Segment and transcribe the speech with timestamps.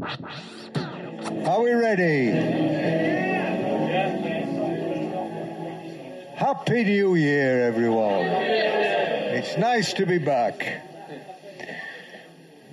[0.00, 2.30] Are we ready?
[6.36, 8.26] Happy New Year, everyone.
[8.26, 10.84] It's nice to be back.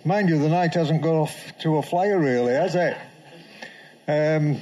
[0.03, 2.95] Mind you, the night hasn't got off to a flyer, really, has it?
[4.07, 4.61] Um,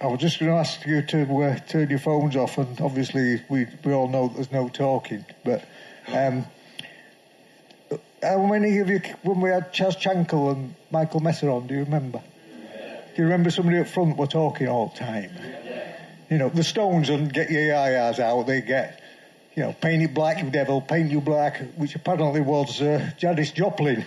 [0.00, 3.42] I was just going to ask you to uh, turn your phones off, and obviously
[3.48, 5.24] we we all know there's no talking.
[5.44, 5.64] But
[6.06, 6.46] um,
[8.22, 11.84] how many of you, when we had Chaz Jankel and Michael Messer on, do you
[11.84, 12.18] remember?
[12.18, 15.30] Do you remember somebody up front were talking all the time?
[16.30, 19.00] You know, the Stones and get your yayas out, they get,
[19.54, 23.52] you know, paint it black, you devil, paint you black, which apparently was uh, Janis
[23.52, 24.04] Joplin.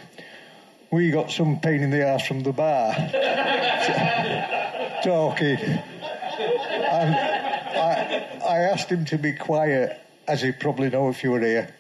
[0.92, 2.94] We got some pain in the ass from the bar
[5.04, 5.58] talking.
[5.58, 11.40] And I, I asked him to be quiet, as he probably know if you were
[11.40, 11.74] here.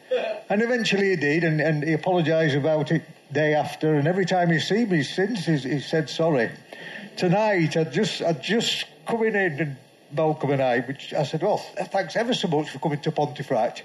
[0.52, 3.96] And eventually he did, and, and he apologised about it day after.
[3.96, 6.52] And every time he's seen me since, he's, he said sorry.
[7.16, 9.78] Tonight, I just, I just coming in and
[10.12, 13.84] Malcolm and I, which I said, well, thanks ever so much for coming to Pontefract.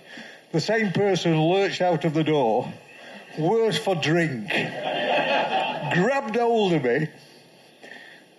[0.51, 2.73] The same person lurched out of the door,
[3.39, 7.07] worse for drink, grabbed hold of me,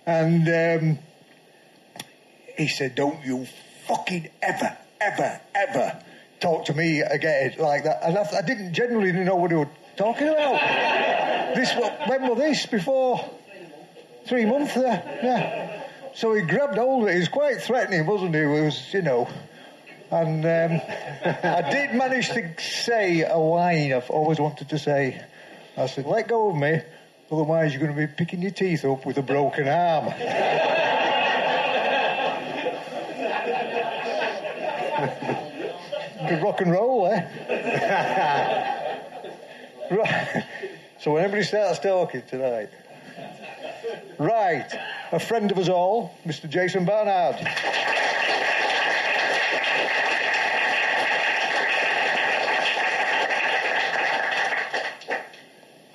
[0.04, 0.98] and um,
[2.58, 3.46] he said, don't you
[3.86, 6.02] fucking ever, ever, ever
[6.40, 8.00] talk to me again like that.
[8.02, 10.60] And I, I didn't generally know what he was talking about.
[11.54, 11.74] this,
[12.08, 12.66] when was this?
[12.66, 13.28] Before
[14.26, 15.02] three months there?
[15.22, 15.84] Yeah.
[16.14, 17.14] So he grabbed hold of it.
[17.14, 18.40] He was quite threatening, wasn't he?
[18.40, 19.28] It was, you know.
[20.10, 20.80] And um,
[21.24, 25.22] I did manage to say a line I've always wanted to say.
[25.76, 26.80] I said, let go of me,
[27.30, 30.12] otherwise you're going to be picking your teeth up with a broken arm.
[36.36, 37.24] Rock and roll, eh?
[39.90, 40.44] right.
[41.00, 42.68] So when everybody starts talking tonight.
[44.18, 44.70] Right.
[45.12, 46.48] A friend of us all, Mr.
[46.48, 47.36] Jason Barnard.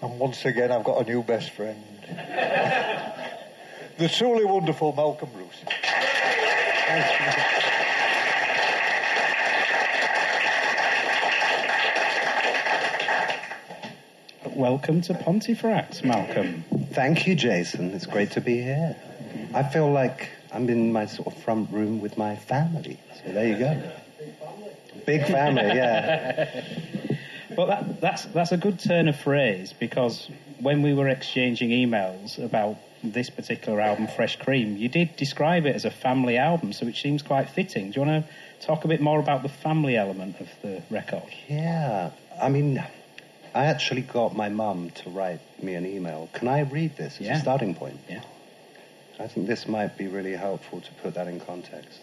[0.01, 1.83] And once again, I've got a new best friend.
[3.97, 5.63] the truly wonderful Malcolm Bruce.
[14.55, 16.63] Welcome to Pontefract, Malcolm.
[16.91, 17.89] Thank you, Jason.
[17.89, 18.95] It's great to be here.
[19.51, 22.99] I feel like I'm in my sort of front room with my family.
[23.15, 23.91] So there you go.
[25.07, 26.63] Big family, yeah.
[27.57, 32.37] well, that, that's that's a good turn of phrase because when we were exchanging emails
[32.37, 36.85] about this particular album, Fresh Cream, you did describe it as a family album, so
[36.85, 37.89] it seems quite fitting.
[37.89, 41.23] Do you want to talk a bit more about the family element of the record?
[41.49, 42.83] Yeah, I mean,
[43.53, 46.29] I actually got my mum to write me an email.
[46.33, 47.37] Can I read this as yeah.
[47.37, 47.99] a starting point?
[48.09, 48.23] Yeah.
[49.19, 51.99] I think this might be really helpful to put that in context.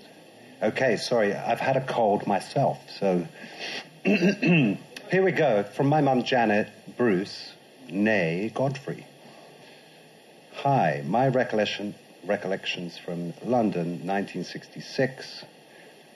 [0.62, 3.26] Okay, sorry, I've had a cold myself, so
[4.04, 4.76] here
[5.12, 5.64] we go.
[5.64, 7.52] From my mum Janet, Bruce,
[7.88, 9.06] nay, Godfrey.
[10.56, 11.94] Hi, my recollection,
[12.24, 15.44] recollections from London, 1966.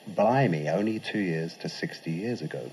[0.07, 2.71] Blimey, only two years to 60 years ago.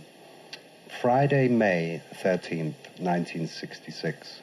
[1.00, 4.42] Friday, May 13th, 1966,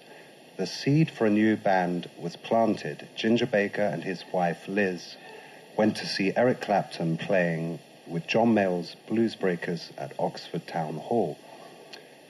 [0.57, 3.07] the seed for a new band was planted.
[3.15, 5.15] Ginger Baker and his wife Liz
[5.77, 11.39] went to see Eric Clapton playing with John Mayall's Blues Breakers at Oxford Town Hall.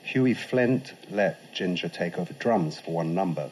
[0.03, 3.51] Hughie Flint let Ginger take over drums for one number.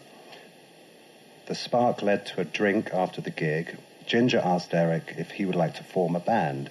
[1.47, 3.79] The spark led to a drink after the gig.
[4.05, 6.71] Ginger asked Eric if he would like to form a band,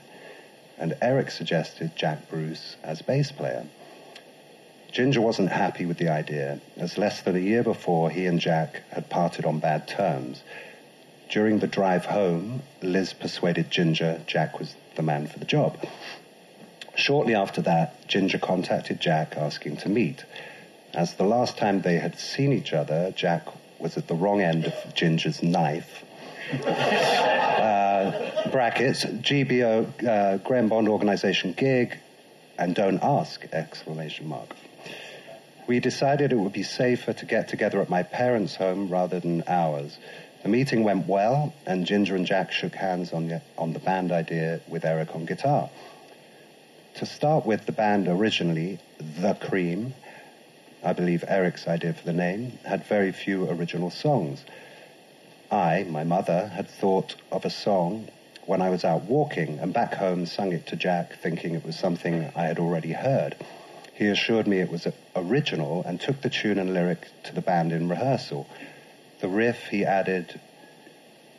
[0.78, 3.66] and Eric suggested Jack Bruce as bass player.
[4.96, 8.82] Ginger wasn't happy with the idea, as less than a year before he and Jack
[8.92, 10.42] had parted on bad terms.
[11.30, 15.78] During the drive home, Liz persuaded Ginger Jack was the man for the job.
[16.96, 20.24] Shortly after that, Ginger contacted Jack asking to meet.
[20.94, 23.48] As the last time they had seen each other, Jack
[23.80, 26.06] was at the wrong end of Ginger's knife.
[26.54, 31.98] uh, brackets, GBO, uh, Graham Bond Organization gig,
[32.58, 34.56] and don't ask, exclamation mark
[35.68, 39.44] we decided it would be safer to get together at my parents' home rather than
[39.48, 39.98] ours.
[40.44, 44.12] The meeting went well, and Ginger and Jack shook hands on the, on the band
[44.12, 45.70] idea with Eric on guitar.
[46.96, 49.96] To start with, the band originally, The Cream,
[50.84, 54.46] I believe Eric's idea for the name, had very few original songs.
[55.50, 58.08] I, my mother, had thought of a song
[58.46, 61.78] when I was out walking and back home sung it to Jack, thinking it was
[61.78, 63.36] something I had already heard.
[63.96, 67.72] He assured me it was original and took the tune and lyric to the band
[67.72, 68.46] in rehearsal.
[69.22, 70.38] The riff he added,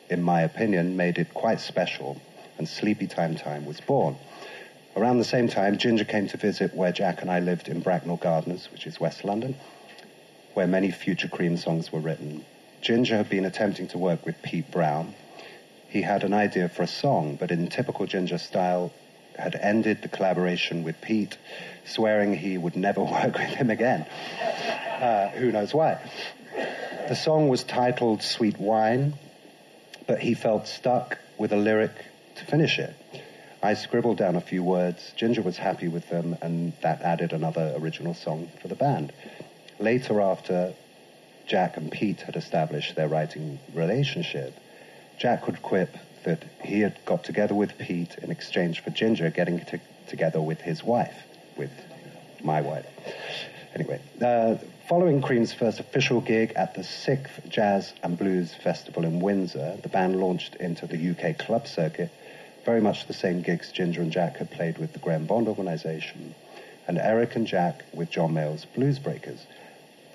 [0.08, 2.18] in my opinion, made it quite special,
[2.56, 4.16] and Sleepy Time Time was born.
[4.96, 8.16] Around the same time, Ginger came to visit where Jack and I lived in Bracknell
[8.16, 9.54] Gardens, which is West London,
[10.54, 12.46] where many future Cream songs were written.
[12.80, 15.14] Ginger had been attempting to work with Pete Brown.
[15.88, 18.94] He had an idea for a song, but in typical Ginger style,
[19.38, 21.36] had ended the collaboration with Pete,
[21.84, 24.06] swearing he would never work with him again.
[24.40, 25.98] Uh, who knows why?
[27.08, 29.14] The song was titled Sweet Wine,
[30.06, 31.92] but he felt stuck with a lyric
[32.36, 32.94] to finish it.
[33.62, 35.12] I scribbled down a few words.
[35.16, 39.12] Ginger was happy with them, and that added another original song for the band.
[39.78, 40.74] Later, after
[41.46, 44.54] Jack and Pete had established their writing relationship,
[45.18, 45.96] Jack would quip
[46.26, 50.60] that he had got together with Pete in exchange for Ginger getting to, together with
[50.60, 51.16] his wife,
[51.56, 51.70] with
[52.42, 52.86] my wife.
[53.74, 54.56] Anyway, uh,
[54.88, 59.88] following Cream's first official gig at the 6th Jazz and Blues Festival in Windsor, the
[59.88, 62.10] band launched into the UK club circuit,
[62.64, 66.34] very much the same gigs Ginger and Jack had played with the Graham Bond organisation,
[66.88, 69.46] and Eric and Jack with John Mayall's Blues Breakers.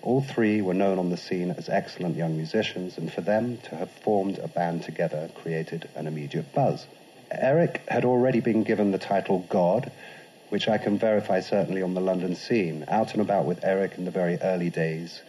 [0.03, 3.75] All three were known on the scene as excellent young musicians, and for them to
[3.75, 6.87] have formed a band together created an immediate buzz.
[7.29, 9.91] Eric had already been given the title God,
[10.49, 12.83] which I can verify certainly on the London scene.
[12.87, 15.21] Out and about with Eric in the very early days,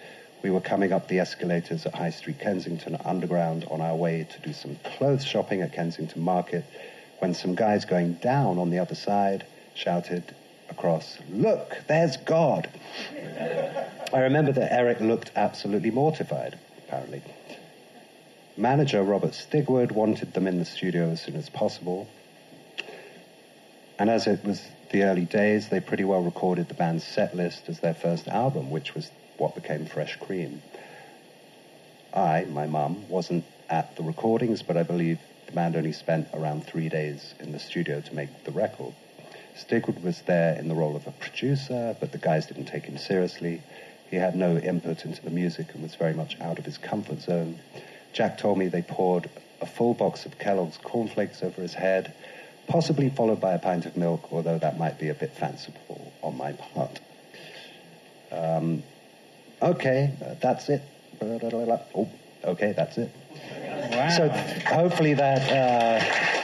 [0.43, 4.41] we were coming up the escalators at High Street Kensington Underground on our way to
[4.41, 6.65] do some clothes shopping at Kensington Market
[7.19, 10.35] when some guys going down on the other side shouted
[10.73, 12.69] across, Look, there's God.
[14.13, 17.23] I remember that Eric looked absolutely mortified, apparently.
[18.57, 22.09] Manager Robert Stigwood wanted them in the studio as soon as possible.
[23.99, 24.61] And as it was
[24.91, 28.71] the early days, they pretty well recorded the band's set list as their first album,
[28.71, 30.61] which was what became Fresh Cream.
[32.13, 36.65] I, my mum, wasn't at the recordings, but I believe the band only spent around
[36.65, 38.95] three days in the studio to make the record.
[39.57, 42.99] Stigwood was there in the role of a producer, but the guys didn't take him
[42.99, 43.63] seriously.
[44.11, 47.21] He had no input into the music and was very much out of his comfort
[47.21, 47.59] zone.
[48.13, 52.13] Jack told me they poured a full box of Kellogg's cornflakes over his head,
[52.67, 56.37] possibly followed by a pint of milk, although that might be a bit fanciful on
[56.37, 57.01] my part.
[58.31, 58.83] Um,
[59.61, 60.83] okay, uh, that's it.
[61.21, 62.09] Oh,
[62.45, 63.11] okay, that's it.
[63.93, 64.09] Wow.
[64.11, 65.51] So hopefully that.
[65.51, 66.42] Uh,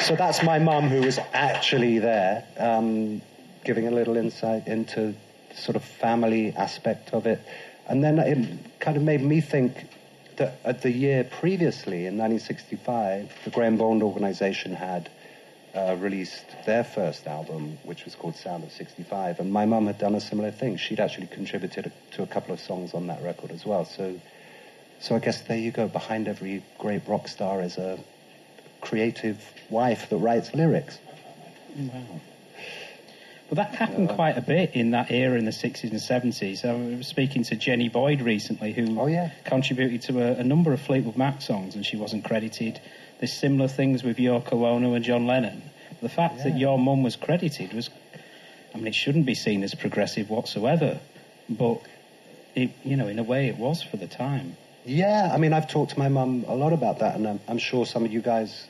[0.00, 3.20] so that's my mum who was actually there, um,
[3.64, 5.14] giving a little insight into
[5.54, 7.40] sort of family aspect of it.
[7.86, 9.88] And then it kind of made me think
[10.36, 15.10] that at the year previously, in 1965, the Graham Bond organization had
[15.74, 19.38] uh, released their first album, which was called Sound of 65.
[19.38, 20.76] And my mum had done a similar thing.
[20.76, 23.84] She'd actually contributed to a couple of songs on that record as well.
[23.84, 24.18] So,
[25.00, 25.88] so I guess there you go.
[25.88, 27.98] Behind every great rock star is a
[28.80, 30.98] creative wife that writes lyrics.
[31.76, 32.20] Wow.
[33.50, 35.94] Well, that happened quite a bit in that era in the 60s and
[36.32, 36.64] 70s.
[36.64, 39.30] I was speaking to Jenny Boyd recently, who Oh, yeah.
[39.44, 42.80] contributed to a, a number of Fleetwood Mac songs, and she wasn't credited.
[43.18, 45.62] There's similar things with Yoko Ono and John Lennon.
[46.00, 47.90] The fact that your mum was credited was,
[48.72, 51.00] I mean, it shouldn't be seen as progressive whatsoever,
[51.48, 51.80] but
[52.54, 54.56] it, you know, in a way, it was for the time.
[54.84, 57.58] Yeah, I mean, I've talked to my mum a lot about that, and I'm, I'm
[57.58, 58.66] sure some of you guys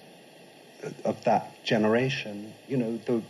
[1.04, 3.22] of that generation, you know, the,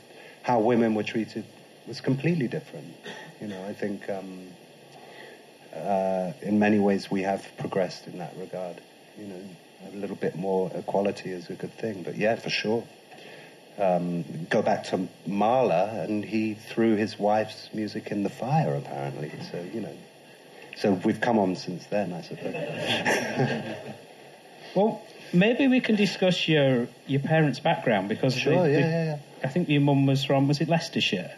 [0.42, 1.44] how women were treated
[1.86, 2.94] was completely different.
[3.40, 4.48] You know, I think um,
[5.74, 8.80] uh, in many ways we have progressed in that regard.
[9.18, 9.42] You know,
[9.92, 12.84] a little bit more equality is a good thing, but yeah, for sure.
[13.78, 19.32] Um, go back to Mahler, and he threw his wife's music in the fire, apparently.
[19.50, 19.96] So, you know.
[20.80, 22.54] So we've come on since then, I suppose.
[24.74, 29.04] Well, maybe we can discuss your your parents' background because Sure, they- yeah, they- yeah,
[29.04, 29.18] yeah.
[29.42, 31.32] I think your mum was from was it Leicestershire?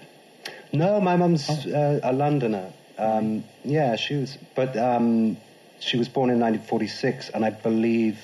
[0.72, 2.72] No, my mum's uh, a Londoner.
[2.99, 5.38] Um, yeah, she was, but um,
[5.80, 8.18] she was born in 1946, and I believe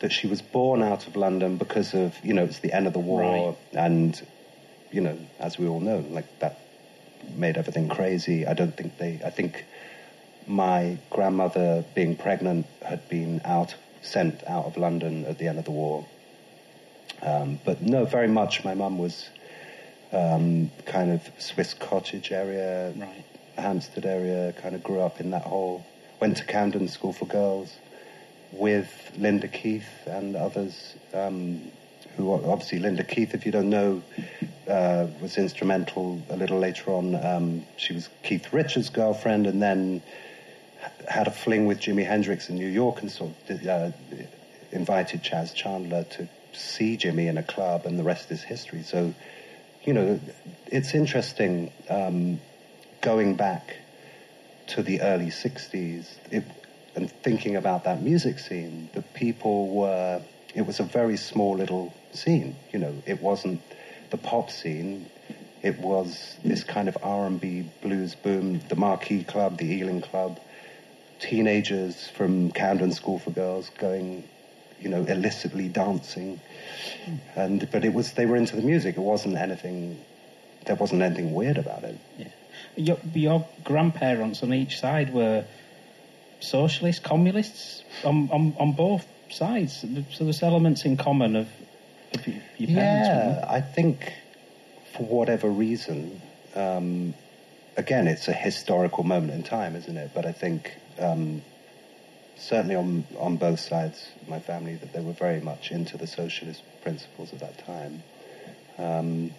[0.00, 2.92] that she was born out of London because of you know it's the end of
[2.92, 3.56] the war, Right.
[3.86, 4.26] and
[4.92, 6.60] you know as we all know, like that
[7.36, 8.46] made everything crazy.
[8.46, 9.20] I don't think they.
[9.24, 9.64] I think
[10.46, 15.64] my grandmother, being pregnant, had been out sent out of London at the end of
[15.64, 16.06] the war.
[17.22, 18.64] Um, but no, very much.
[18.64, 19.28] My mum was
[20.12, 23.24] um, kind of Swiss cottage area, Right.
[23.56, 24.52] Hampstead area.
[24.60, 25.86] Kind of grew up in that whole.
[26.20, 27.72] Went to Camden School for Girls
[28.52, 30.94] with Linda Keith and others.
[31.12, 31.70] Um,
[32.16, 34.02] who obviously Linda Keith, if you don't know,
[34.68, 37.14] uh, was instrumental a little later on.
[37.24, 40.02] Um, she was Keith Richards' girlfriend, and then
[41.08, 43.90] had a fling with Jimi Hendrix in New York and sort of uh,
[44.72, 48.82] invited Chas Chandler to see Jimi in a club, and the rest is history.
[48.82, 49.14] So,
[49.84, 50.20] you know,
[50.66, 52.40] it's interesting um,
[53.00, 53.76] going back
[54.68, 56.44] to the early 60s it,
[56.96, 58.88] and thinking about that music scene.
[58.92, 60.22] The people were,
[60.54, 62.56] it was a very small little scene.
[62.72, 63.60] You know, it wasn't
[64.10, 65.10] the pop scene.
[65.62, 70.38] It was this kind of R&B blues boom, the Marquee Club, the Ealing Club,
[71.28, 74.24] teenagers from Camden School for Girls going,
[74.80, 76.40] you know, illicitly dancing,
[77.34, 78.96] and but it was they were into the music.
[78.96, 79.98] It wasn't anything.
[80.66, 81.98] There wasn't anything weird about it.
[82.18, 82.28] Yeah.
[82.76, 85.44] Your, your grandparents on each side were
[86.40, 89.84] socialists, communists on, on, on both sides.
[90.12, 91.48] So there's elements in common of,
[92.14, 93.08] of your parents.
[93.08, 94.12] Yeah, I think
[94.96, 96.20] for whatever reason,
[96.54, 97.14] um,
[97.76, 100.10] again, it's a historical moment in time, isn't it?
[100.14, 101.42] But I think um,
[102.36, 106.62] certainly on on both sides my family that they were very much into the socialist
[106.82, 108.02] principles at that time.
[108.78, 109.30] Um,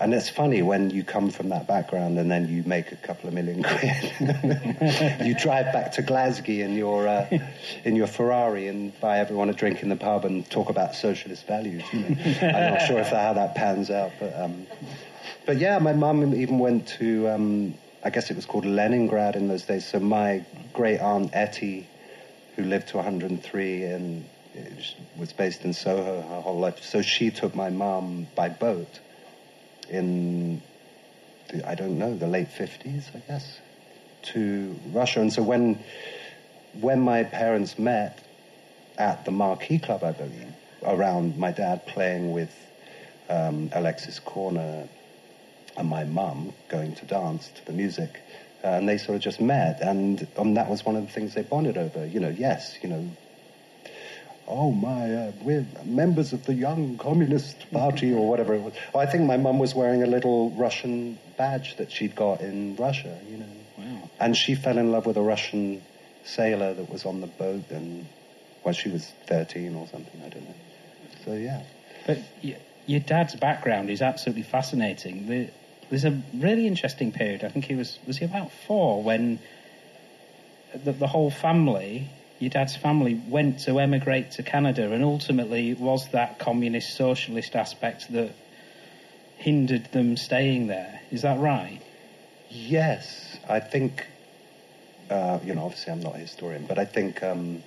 [0.00, 3.26] and it's funny when you come from that background and then you make a couple
[3.26, 4.14] of million quid.
[5.26, 7.26] you drive back to Glasgow in your uh,
[7.84, 11.48] in your Ferrari and buy everyone a drink in the pub and talk about socialist
[11.48, 11.82] values.
[11.92, 12.06] You know?
[12.42, 14.68] I'm not sure if that, how that pans out, but um,
[15.46, 19.48] but yeah, my mum even went to um, I guess it was called Leningrad in
[19.48, 19.86] those days.
[19.86, 21.88] So my great aunt Etty,
[22.54, 24.24] who lived to 103 and
[25.18, 29.00] was based in Soho her whole life, so she took my mum by boat
[29.88, 30.62] in,
[31.48, 33.60] the, I don't know, the late 50s, I guess,
[34.32, 35.20] to Russia.
[35.20, 35.78] And so when,
[36.80, 38.24] when my parents met
[38.96, 40.54] at the Marquee Club, I believe,
[40.84, 42.54] around my dad playing with
[43.28, 44.88] um, Alexis Korner
[45.78, 48.20] and my mum going to dance to the music.
[48.62, 51.32] Uh, and they sort of just met, and um, that was one of the things
[51.34, 52.04] they bonded over.
[52.04, 53.08] You know, yes, you know,
[54.48, 58.72] oh my, uh, we're members of the Young Communist Party or whatever it was.
[58.92, 62.74] Oh, I think my mum was wearing a little Russian badge that she'd got in
[62.74, 63.46] Russia, you know.
[63.78, 64.10] Wow.
[64.18, 65.80] And she fell in love with a Russian
[66.24, 68.06] sailor that was on the boat, and
[68.64, 70.54] well, she was 13 or something, I don't know.
[71.24, 71.62] So, yeah.
[72.08, 72.18] But
[72.86, 75.48] your dad's background is absolutely fascinating.
[75.90, 77.44] There's a really interesting period.
[77.44, 79.38] I think he was was he about four when
[80.74, 85.80] the, the whole family your dad's family went to emigrate to Canada, and ultimately it
[85.80, 88.32] was that communist socialist aspect that
[89.36, 91.00] hindered them staying there.
[91.10, 91.80] Is that right?
[92.48, 94.06] Yes, I think.
[95.10, 97.62] Uh, you know, obviously, I'm not a historian, but I think um,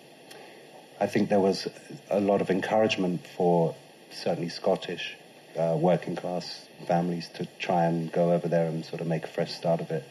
[0.99, 1.67] I think there was
[2.09, 3.75] a lot of encouragement for
[4.11, 5.17] certainly Scottish
[5.57, 9.27] uh, working class families to try and go over there and sort of make a
[9.27, 10.03] fresh start of it,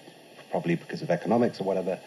[0.50, 1.98] probably because of economics or whatever.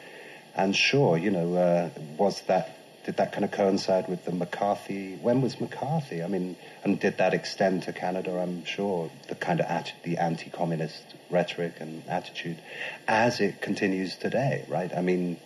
[0.55, 5.15] And sure, you know, uh, was that did that kind of coincide with the McCarthy?
[5.15, 6.23] When was McCarthy?
[6.23, 8.39] I mean, and did that extend to Canada?
[8.39, 12.59] I'm sure the kind of the anti-communist rhetoric and attitude,
[13.05, 14.95] as it continues today, right?
[14.95, 15.37] I mean,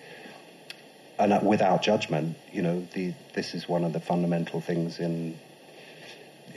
[1.18, 5.40] and uh, without judgment, you know, the, this is one of the fundamental things in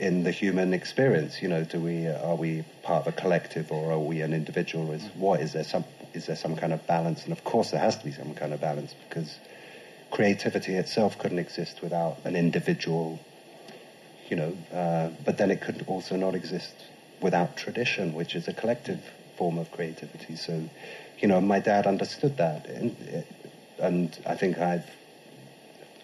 [0.01, 1.41] in the human experience.
[1.43, 4.91] You know, do we are we part of a collective or are we an individual?
[4.91, 7.23] Is what is there some is there some kind of balance?
[7.23, 9.37] And of course, there has to be some kind of balance because
[10.09, 13.19] creativity itself couldn't exist without an individual.
[14.29, 16.73] You know, uh, but then it could also not exist
[17.21, 19.01] without tradition, which is a collective
[19.37, 20.35] form of creativity.
[20.35, 20.67] So,
[21.19, 22.95] you know, my dad understood that, and,
[23.77, 24.89] and I think I've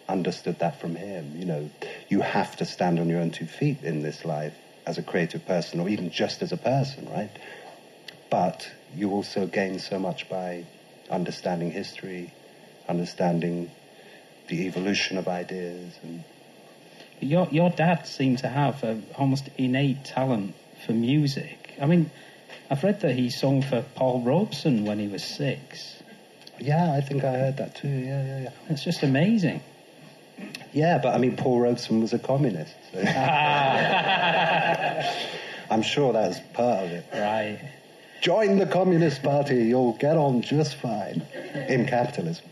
[0.08, 1.36] understood that from him.
[1.38, 1.70] You know,
[2.10, 4.54] you have to stand on your own two feet in this life
[4.86, 7.30] as a creative person, or even just as a person, right?
[8.30, 10.66] But you also gain so much by
[11.10, 12.32] understanding history,
[12.88, 13.70] understanding
[14.48, 16.24] the evolution of ideas, and
[17.20, 21.74] your your dad seemed to have a almost innate talent for music.
[21.82, 22.10] I mean,
[22.70, 26.02] I've read that he sung for Paul Robeson when he was six.
[26.60, 27.88] Yeah, I think I heard that too.
[27.88, 28.50] Yeah, yeah, yeah.
[28.70, 29.62] It's just amazing.
[30.78, 32.76] Yeah, but I mean, Paul Robeson was a communist.
[32.94, 33.04] So.
[33.04, 33.98] Ah.
[35.72, 37.04] I'm sure that's part of it.
[37.12, 37.60] Right.
[38.22, 41.24] Join the Communist Party, you'll get on just fine
[41.68, 42.46] in capitalism.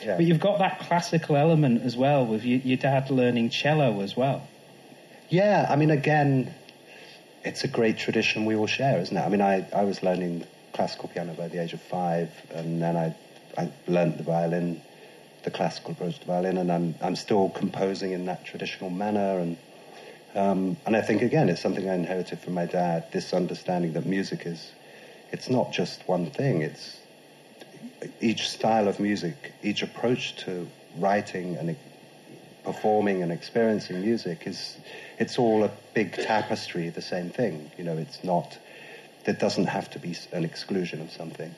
[0.00, 0.16] Yeah.
[0.16, 4.16] But you've got that classical element as well, with your, your dad learning cello as
[4.16, 4.46] well.
[5.28, 6.54] Yeah, I mean, again,
[7.44, 9.20] it's a great tradition we all share, isn't it?
[9.20, 12.96] I mean, I, I was learning classical piano by the age of five, and then
[12.96, 13.16] I,
[13.56, 14.82] I learned the violin
[15.42, 19.56] the classical approach to violin, and I'm I'm still composing in that traditional manner, and
[20.34, 23.10] um, and I think again it's something I inherited from my dad.
[23.12, 24.72] This understanding that music is,
[25.32, 26.62] it's not just one thing.
[26.62, 26.98] It's
[28.20, 30.68] each style of music, each approach to
[30.98, 31.76] writing and
[32.64, 34.76] performing and experiencing music is
[35.18, 37.70] it's all a big tapestry, the same thing.
[37.78, 38.58] You know, it's not
[39.24, 41.54] there doesn't have to be an exclusion of something,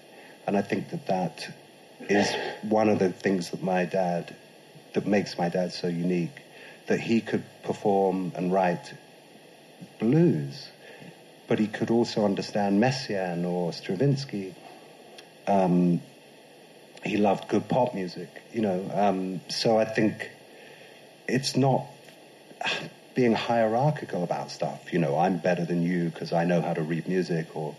[0.46, 1.48] and I think that that
[2.08, 4.34] is one of the things that my dad
[4.94, 6.42] that makes my dad so unique
[6.86, 8.92] that he could perform and write
[9.98, 10.68] blues,
[11.46, 14.54] but he could also understand Messiaen or Stravinsky.
[15.46, 16.00] Um,
[17.04, 18.90] he loved good pop music, you know.
[18.92, 20.30] Um, so I think
[21.28, 21.86] it's not
[23.14, 24.92] being hierarchical about stuff.
[24.92, 27.76] You know, I'm better than you because I know how to read music, or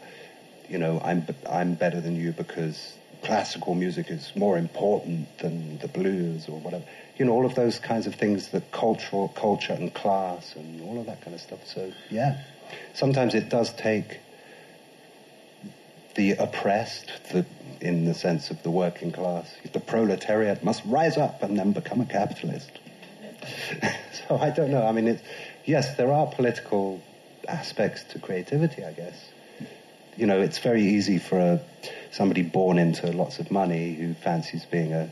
[0.70, 5.88] you know, I'm I'm better than you because classical music is more important than the
[5.88, 6.84] blues or whatever.
[7.18, 11.00] You know, all of those kinds of things, the cultural culture and class and all
[11.00, 11.66] of that kind of stuff.
[11.68, 12.42] So yeah,
[12.94, 14.20] sometimes it does take
[16.16, 17.46] the oppressed, the,
[17.80, 22.01] in the sense of the working class, the proletariat must rise up and then become
[22.01, 22.70] a capitalist.
[24.28, 24.86] so I don't know.
[24.86, 25.20] I mean,
[25.66, 27.01] yes, there are political
[27.48, 29.30] aspects to creativity, I guess.
[30.18, 31.62] You know, it's very easy for a,
[32.12, 35.12] somebody born into lots of money who fancies being a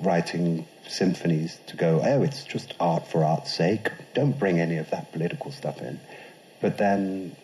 [0.00, 3.90] writing symphonies to go, oh, it's just art for art's sake.
[4.14, 6.00] Don't bring any of that political stuff in.
[6.60, 7.36] But then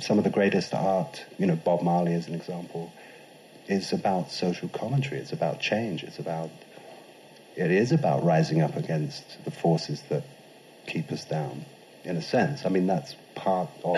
[0.00, 2.92] some of the greatest art, you know, Bob Marley as an example,
[3.68, 5.20] is about social commentary.
[5.20, 6.04] It's about change.
[6.04, 6.50] It's about
[7.56, 10.24] it is about rising up against the forces that
[10.86, 11.64] keep us down,
[12.04, 12.66] in a sense.
[12.66, 13.96] I mean, that's part of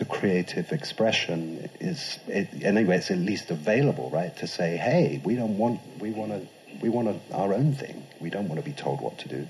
[0.00, 1.68] the creative expression.
[1.78, 2.96] Is it, anyway?
[2.96, 4.34] It's at least available, right?
[4.38, 6.48] To say, hey, we don't want, we want to,
[6.80, 8.02] we want a, our own thing.
[8.18, 9.46] We don't want to be told what to do.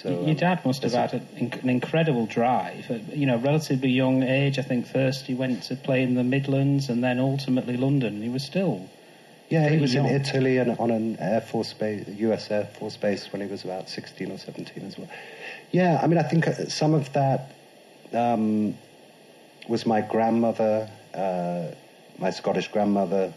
[0.00, 2.88] So, Your um, dad must have had an, an incredible drive.
[2.88, 4.60] At, you know, relatively young age.
[4.60, 8.22] I think first he went to play in the Midlands, and then ultimately London.
[8.22, 8.88] He was still
[9.48, 12.50] yeah, he was in Italy and on an Air Force base, U.S.
[12.50, 15.08] Air Force base when he was about 16 or 17 as well.
[15.72, 17.50] Yeah, I mean, I think uh, some of that
[18.12, 18.76] um,
[19.68, 21.66] was my grandmother, uh,
[22.18, 23.32] my Scottish grandmother,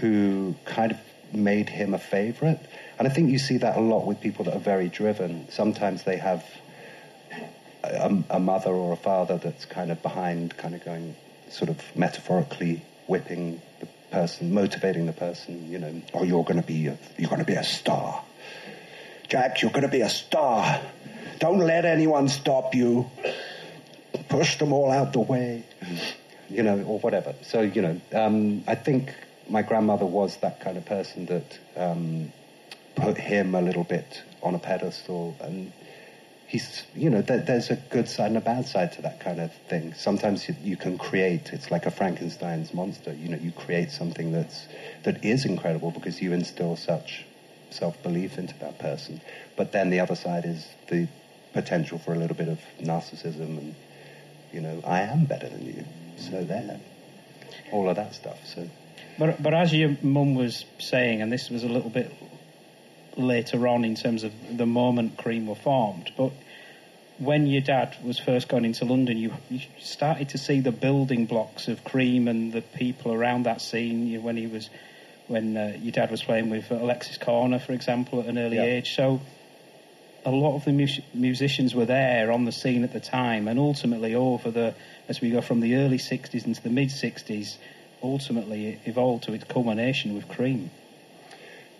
[0.00, 0.98] who kind of
[1.32, 2.60] made him a favorite.
[2.98, 5.50] And I think you see that a lot with people that are very driven.
[5.50, 6.44] Sometimes they have
[7.82, 11.16] a, a mother or a father that's kind of behind, kind of going,
[11.50, 16.66] sort of metaphorically whipping the person, motivating the person, you know, oh, you're going to
[16.66, 18.22] be a, you're going to be a star.
[19.28, 20.80] Jack, you're going to be a star.
[21.40, 23.10] Don't let anyone stop you.
[24.34, 25.64] Push them all out the way,
[26.48, 27.36] you know, or whatever.
[27.42, 29.14] So, you know, um, I think
[29.48, 32.32] my grandmother was that kind of person that um,
[32.96, 35.72] put him a little bit on a pedestal and
[36.48, 39.40] he's, you know, there, there's a good side and a bad side to that kind
[39.40, 39.94] of thing.
[39.94, 43.14] Sometimes you, you, can create, it's like a Frankenstein's monster.
[43.14, 44.66] You know, you create something that's
[45.04, 47.24] that is incredible because you instill such
[47.70, 49.20] self-belief into that person.
[49.56, 51.06] But then the other side is the
[51.52, 53.74] potential for a little bit of narcissism and,
[54.54, 55.84] you know, I am better than you.
[56.16, 56.80] So there,
[57.72, 58.38] all of that stuff.
[58.46, 58.68] So.
[59.18, 62.12] But, but as your mum was saying, and this was a little bit
[63.16, 66.32] later on in terms of the moment Cream were formed, but
[67.18, 71.26] when your dad was first going into London, you, you started to see the building
[71.26, 74.06] blocks of Cream and the people around that scene.
[74.06, 74.68] You, when he was,
[75.28, 78.66] when uh, your dad was playing with Alexis Korner, for example, at an early yep.
[78.66, 78.96] age.
[78.96, 79.20] So
[80.24, 83.58] a lot of the mu- musicians were there on the scene at the time, and
[83.58, 84.74] ultimately over the
[85.08, 87.56] as we go from the early '60s into the mid '60s,
[88.02, 90.70] ultimately it evolved to its culmination with Cream.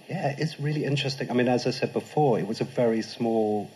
[0.09, 1.31] Yeah, it's really interesting.
[1.31, 3.71] I mean, as I said before, it was a very small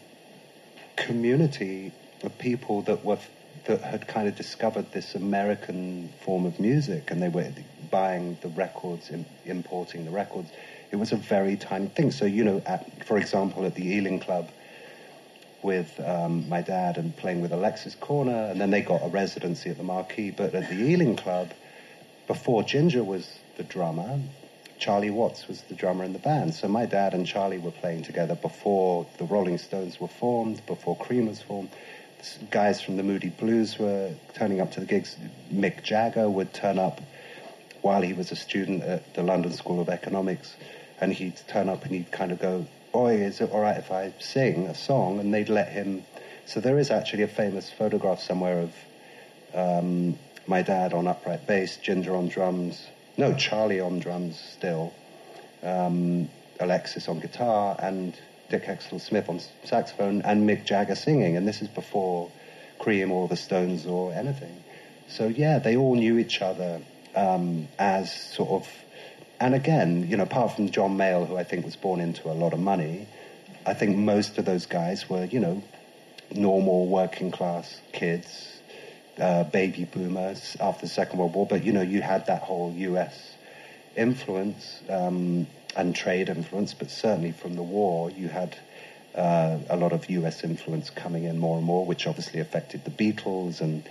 [0.97, 3.19] community of people that were
[3.67, 7.51] that had kind of discovered this American form of music, and they were
[7.91, 9.11] buying the records,
[9.45, 10.51] importing the records.
[10.91, 12.11] It was a very tiny thing.
[12.11, 14.49] So, you know, at, for example, at the Ealing Club
[15.63, 19.71] with um, my dad and playing with Alexis Korner, and then they got a residency
[19.71, 20.31] at the Marquee.
[20.31, 21.51] But at the Ealing Club,
[22.27, 24.21] before Ginger was the drummer,
[24.79, 26.55] Charlie Watts was the drummer in the band.
[26.55, 30.97] So my dad and Charlie were playing together before the Rolling Stones were formed, before
[30.97, 31.71] Cream was formed.
[32.51, 35.17] Guys from the Moody Blues were turning up to the gigs.
[35.53, 37.01] Mick Jagger would turn up
[37.83, 40.55] while he was a student at the London School of Economics,
[41.01, 42.67] and he'd turn up and he'd kind of go,
[42.99, 46.05] "Oi, is it all right if I sing a song?" And they'd let him.
[46.47, 48.75] So there is actually a famous photograph somewhere of
[49.55, 54.93] um, my dad on upright bass, Ginger on drums, no, Charlie on drums still,
[55.63, 56.29] um,
[56.61, 58.15] Alexis on guitar, and
[58.49, 61.37] Dick Heckstall-Smith on saxophone, and Mick Jagger singing.
[61.37, 62.31] And this is before
[62.79, 64.63] Cream or the Stones or anything.
[65.09, 66.81] So yeah, they all knew each other
[67.15, 68.69] um, as sort of
[69.41, 72.35] and again, you know, apart from John Mayall, who I think was born into a
[72.35, 73.07] lot of money,
[73.65, 75.63] I think most of those guys were, you know,
[76.33, 78.61] normal working class kids,
[79.19, 81.47] uh, baby boomers after the Second World War.
[81.47, 83.35] But you know, you had that whole U.S.
[83.97, 85.47] influence um,
[85.77, 88.57] and trade influence, but certainly from the war, you had
[89.15, 90.45] uh, a lot of U.S.
[90.45, 93.89] influence coming in more and more, which obviously affected the Beatles and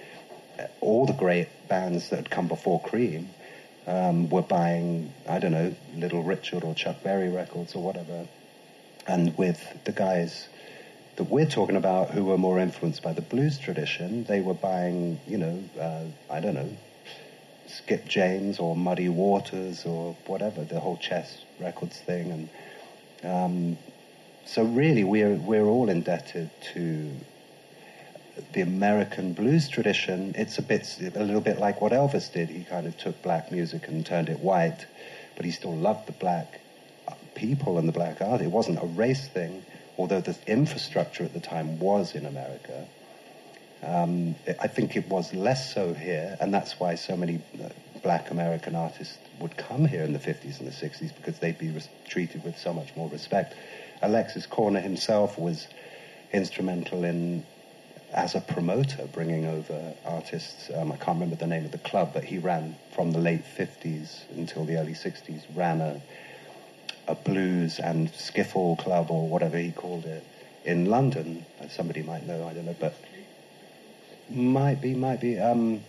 [0.82, 3.30] all the great bands that had come before Cream.
[3.88, 8.28] Um, were buying, I don't know, Little Richard or Chuck Berry records or whatever.
[9.08, 10.50] And with the guys
[11.16, 15.20] that we're talking about who were more influenced by the blues tradition, they were buying,
[15.26, 16.70] you know, uh, I don't know,
[17.68, 22.50] Skip James or Muddy Waters or whatever, the whole chess records thing.
[23.24, 23.78] And um,
[24.46, 27.12] so really we're, we're all indebted to
[28.54, 30.34] the American blues tradition.
[30.36, 32.50] It's a bit, a little bit like what Elvis did.
[32.50, 34.86] He kind of took black music and turned it white,
[35.36, 36.62] but he still loved the black
[37.38, 38.42] people and the black art.
[38.42, 39.64] It wasn't a race thing,
[39.98, 42.88] although the infrastructure at the time was in America.
[43.84, 47.70] Um, I think it was less so here, and that's why so many uh,
[48.02, 51.70] black American artists would come here in the 50s and the 60s because they'd be
[51.70, 53.54] res- treated with so much more respect.
[54.02, 55.68] Alexis Korner himself was
[56.34, 57.46] instrumental in,
[58.14, 60.70] as a promoter, bringing over artists.
[60.74, 63.44] Um, I can't remember the name of the club, but he ran from the late
[63.44, 66.02] 50s until the early 60s, ran a
[67.08, 70.24] a blues and skiffle club or whatever he called it
[70.66, 71.46] in London.
[71.70, 72.96] Somebody might know, I don't know, but
[74.30, 75.40] might be, might be.
[75.40, 75.82] Um,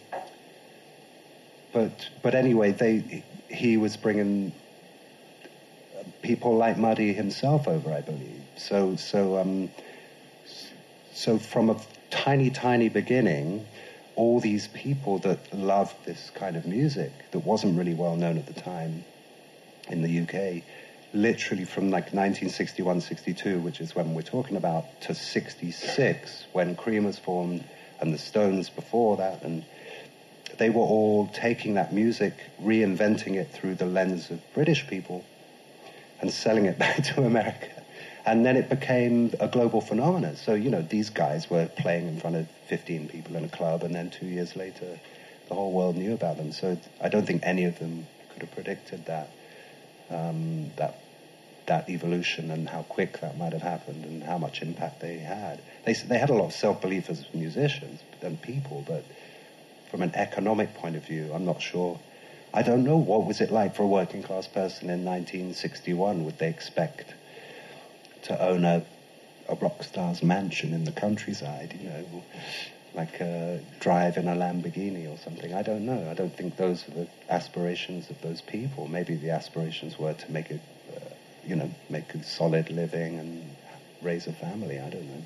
[1.73, 4.53] but but anyway, they he was bringing
[6.23, 8.43] people like Muddy himself over, I believe.
[8.57, 9.71] So so um,
[11.13, 11.77] so from a
[12.11, 13.67] tiny tiny beginning,
[14.17, 18.47] all these people that loved this kind of music that wasn't really well known at
[18.47, 19.05] the time
[19.89, 20.63] in the UK
[21.13, 27.05] literally from like 1961, 62, which is when we're talking about, to 66, when Cream
[27.05, 27.65] was formed,
[28.01, 29.65] and the Stones before that, and
[30.59, 35.25] they were all taking that music, reinventing it through the lens of British people,
[36.21, 37.78] and selling it back to America.
[38.29, 40.37] And then it became a global phenomenon.
[40.37, 43.83] So, you know, these guys were playing in front of 15 people in a club,
[43.83, 45.01] and then two years later,
[45.49, 46.53] the whole world knew about them.
[46.53, 49.31] So I don't think any of them could have predicted that
[50.11, 51.01] um, that
[51.65, 55.63] that evolution and how quick that might have happened and how much impact they had.
[55.87, 59.07] They they had a lot of self belief as musicians and people, but
[59.91, 61.99] from an economic point of view, I'm not sure.
[62.53, 66.27] I don't know what was it like for a working class person in 1961.
[66.27, 67.15] Would they expect
[68.25, 68.85] to own a
[69.49, 71.79] a rock star's mansion in the countryside?
[71.81, 72.23] You know
[72.95, 75.55] like uh, drive in a Lamborghini or something.
[75.55, 76.11] I don't know.
[76.11, 78.89] I don't think those are the aspirations of those people.
[78.89, 81.11] Maybe the aspirations were to make a, uh,
[81.47, 83.55] you know, make a solid living and
[84.03, 84.81] raise a family.
[84.81, 85.25] I don't know.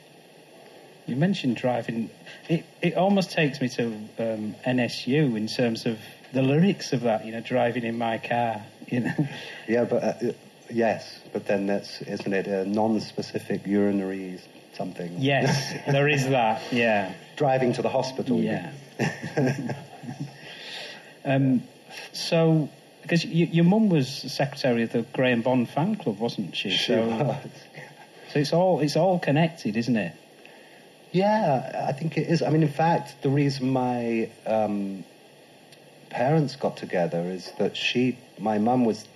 [1.07, 2.11] You mentioned driving.
[2.49, 3.87] It it almost takes me to
[4.19, 5.99] um, NSU in terms of
[6.33, 7.25] the lyrics of that.
[7.25, 8.63] You know, driving in my car.
[8.89, 9.29] You know.
[9.69, 10.33] Yeah, but uh,
[10.73, 14.41] yes, but then that's isn't it a non-specific urinary
[14.75, 15.15] something?
[15.19, 16.63] Yes, there is that.
[16.73, 18.39] Yeah driving to the hospital.
[18.39, 18.73] Yeah.
[21.25, 21.63] um,
[22.13, 22.69] so,
[23.03, 26.71] because you, your mum was secretary of the Graham Bond fan club, wasn't she?
[26.71, 27.37] She so, was.
[28.33, 30.15] So it's all it's all connected, isn't it?
[31.11, 32.43] Yeah, I think it is.
[32.43, 35.05] I mean, in fact, the reason my um,
[36.09, 39.07] parents got together is that she, my mum, was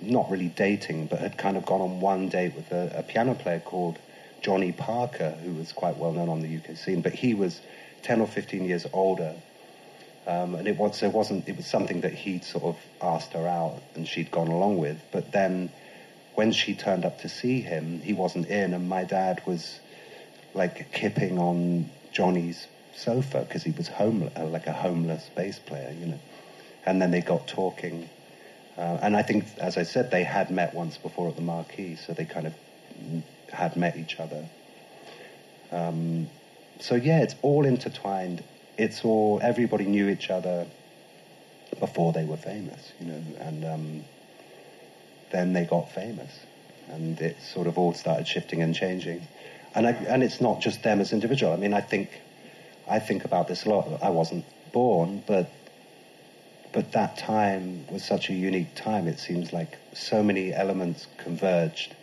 [0.00, 3.34] not really dating, but had kind of gone on one date with a, a piano
[3.34, 3.98] player called
[4.40, 7.60] Johnny Parker, who was quite well known on the UK scene, but he was
[8.02, 9.34] 10 or 15 years older.
[10.26, 13.46] Um, and it was, it wasn't, it was something that he'd sort of asked her
[13.46, 15.00] out and she'd gone along with.
[15.10, 15.70] But then
[16.34, 19.80] when she turned up to see him, he wasn't in, and my dad was
[20.54, 25.94] like kipping on Johnny's sofa because he was homeless, uh, like a homeless bass player,
[25.98, 26.20] you know.
[26.84, 28.08] And then they got talking.
[28.76, 31.96] Uh, and I think, as I said, they had met once before at the Marquee,
[31.96, 32.54] so they kind of
[33.52, 34.48] had met each other.
[35.70, 36.28] Um,
[36.80, 38.42] so yeah, it's all intertwined.
[38.78, 40.66] It's all everybody knew each other
[41.78, 44.04] before they were famous, you know, and um,
[45.30, 46.32] then they got famous,
[46.88, 49.26] and it sort of all started shifting and changing.
[49.74, 51.52] And I, and it's not just them as individual.
[51.52, 52.10] I mean, I think
[52.88, 54.02] I think about this a lot.
[54.02, 55.50] I wasn't born, but
[56.72, 59.06] but that time was such a unique time.
[59.06, 61.94] It seems like so many elements converged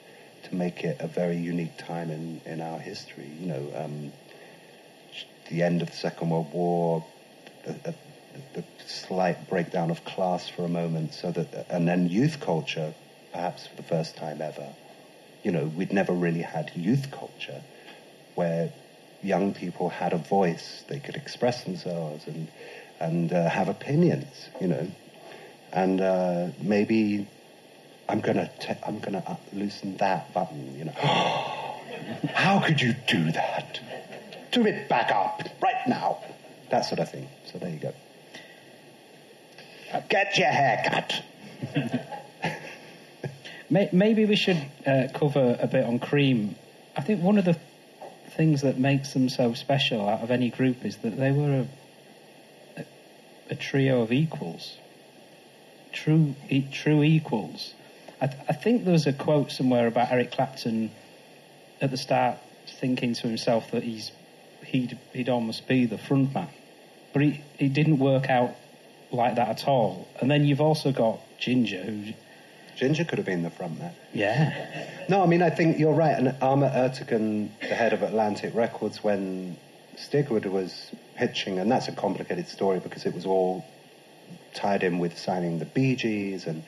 [0.43, 3.29] to make it a very unique time in, in our history.
[3.39, 4.11] You know, um,
[5.49, 7.03] the end of the Second World War,
[7.65, 7.95] the, the,
[8.53, 12.93] the slight breakdown of class for a moment, so that, and then youth culture,
[13.31, 14.67] perhaps for the first time ever.
[15.43, 17.61] You know, we'd never really had youth culture
[18.35, 18.71] where
[19.23, 22.47] young people had a voice, they could express themselves and
[22.99, 24.87] and uh, have opinions, you know.
[25.71, 27.27] And uh, maybe
[28.07, 28.49] I'm gonna
[28.85, 30.91] I'm gonna loosen that button, you know.
[32.33, 33.79] How could you do that?
[34.51, 36.23] Do it back up right now.
[36.71, 37.27] That sort of thing.
[37.51, 37.93] So there you go.
[40.09, 41.23] Get your hair cut.
[43.93, 46.55] Maybe we should uh, cover a bit on Cream.
[46.97, 47.57] I think one of the
[48.35, 51.67] things that makes them so special out of any group is that they were a,
[53.49, 54.77] a trio of equals,
[55.91, 57.73] true e- true equals.
[58.21, 60.91] I, th- I think there was a quote somewhere about Eric Clapton
[61.81, 62.37] at the start
[62.79, 64.11] thinking to himself that he's
[64.65, 66.49] he'd he'd almost be the front man,
[67.13, 68.55] but he it didn't work out
[69.11, 70.07] like that at all.
[70.19, 72.13] And then you've also got Ginger who.
[72.77, 73.93] Ginger could have been the front man.
[74.13, 75.03] Yeah.
[75.09, 76.17] No, I mean, I think you're right.
[76.17, 79.57] And Ahmet Ertegun, the head of Atlantic Records, when
[79.99, 83.65] Stigwood was pitching, and that's a complicated story because it was all
[84.53, 86.63] tied in with signing the Bee Gees, and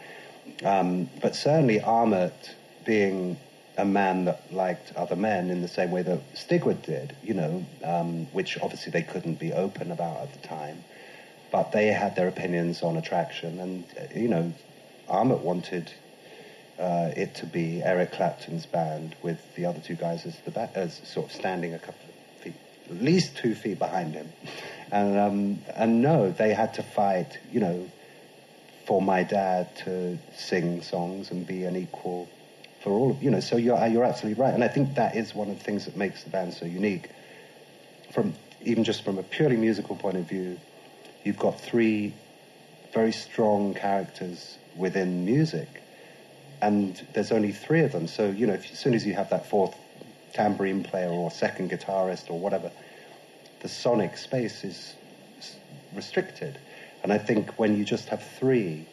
[0.63, 3.37] um, but certainly Ahmet being
[3.77, 7.65] a man that liked other men in the same way that Stigwood did, you know,
[7.83, 10.83] um, which obviously they couldn't be open about at the time,
[11.51, 14.53] but they had their opinions on attraction, and uh, you know,
[15.07, 15.91] Ahmet wanted
[16.77, 20.69] uh, it to be Eric Clapton's band with the other two guys as the ba-
[20.75, 22.10] as sort of standing a couple
[22.89, 24.29] at least two feet behind him,
[24.91, 27.89] and um, and no, they had to fight, you know,
[28.85, 32.27] for my dad to sing songs and be an equal
[32.81, 33.39] for all of you know.
[33.39, 35.95] So you're you're absolutely right, and I think that is one of the things that
[35.95, 37.09] makes the band so unique.
[38.13, 40.59] From even just from a purely musical point of view,
[41.23, 42.13] you've got three
[42.93, 45.81] very strong characters within music,
[46.61, 48.07] and there's only three of them.
[48.07, 49.75] So you know, if, as soon as you have that fourth
[50.33, 52.71] tambourine player or second guitarist or whatever,
[53.61, 54.95] the sonic space is
[55.93, 56.59] restricted.
[57.03, 58.85] And I think when you just have three,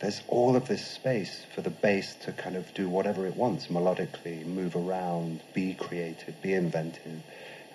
[0.00, 3.66] there's all of this space for the bass to kind of do whatever it wants
[3.68, 7.22] melodically, move around, be creative, be inventive.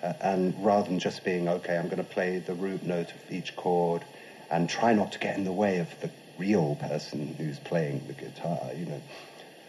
[0.02, 3.32] Uh, and rather than just being, okay, I'm going to play the root note of
[3.32, 4.04] each chord
[4.50, 8.14] and try not to get in the way of the real person who's playing the
[8.14, 9.02] guitar, you know.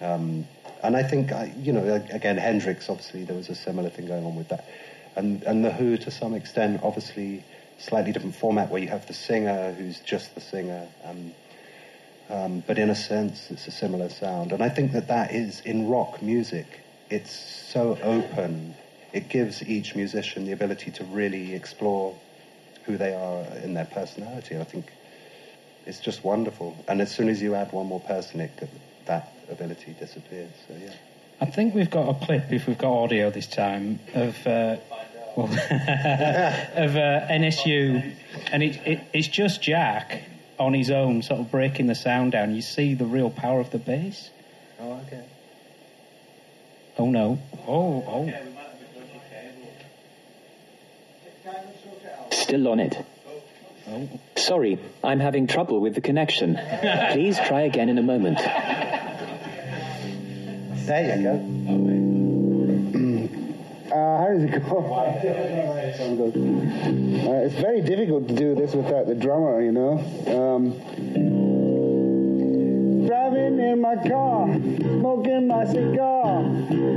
[0.01, 0.47] Um,
[0.84, 4.25] and I think, I, you know, again, Hendrix, obviously, there was a similar thing going
[4.25, 4.65] on with that.
[5.15, 7.43] And, and The Who, to some extent, obviously,
[7.79, 10.88] slightly different format where you have the singer who's just the singer.
[11.03, 11.34] Um,
[12.29, 14.51] um, but in a sense, it's a similar sound.
[14.51, 16.65] And I think that that is in rock music.
[17.10, 18.75] It's so open.
[19.13, 22.15] It gives each musician the ability to really explore
[22.86, 24.58] who they are in their personality.
[24.58, 24.91] I think
[25.86, 26.75] it's just wonderful.
[26.88, 28.69] And as soon as you add one more person, it,
[29.06, 30.52] that ability disappears.
[30.68, 30.94] So yeah.
[31.41, 34.78] I think we've got a clip, if we've got audio this time, of uh,
[35.36, 38.15] well, of uh, NSU,
[38.52, 40.24] and it, it, it's just Jack
[40.58, 42.56] on his own, sort of breaking the sound down.
[42.56, 44.30] You see the real power of the bass.
[44.80, 45.26] Oh, okay.
[46.98, 47.39] Oh no!
[47.68, 48.34] Oh, oh.
[52.32, 53.06] Still on it.
[54.36, 56.60] Sorry, I'm having trouble with the connection.
[57.12, 58.39] Please try again in a moment.
[60.86, 61.34] There you go.
[63.95, 64.78] Uh, how does it go?
[64.95, 65.04] Uh,
[67.45, 70.00] it's very difficult to do this without the drummer, you know.
[70.28, 70.74] Um,
[73.08, 76.43] driving in my car, smoking my cigar.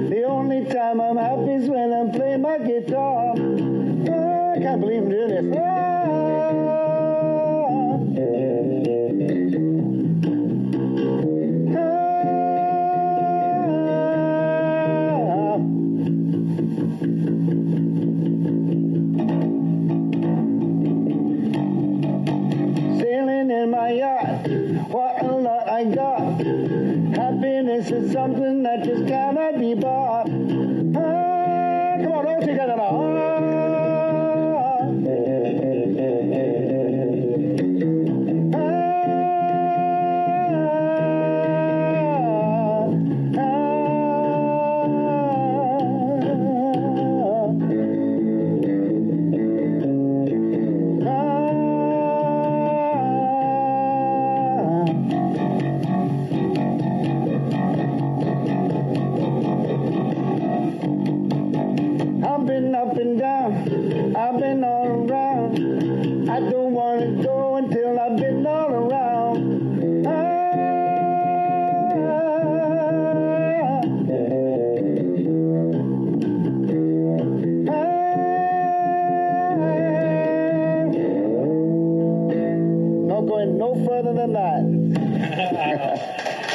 [0.08, 3.34] The only time I'm happy is when I'm playing my guitar.
[3.36, 5.87] Oh, I can't believe I'm doing this.
[25.78, 26.40] Happiness
[27.92, 30.26] is something that just cannot be bought.
[30.26, 33.37] Ah, come on, all together now.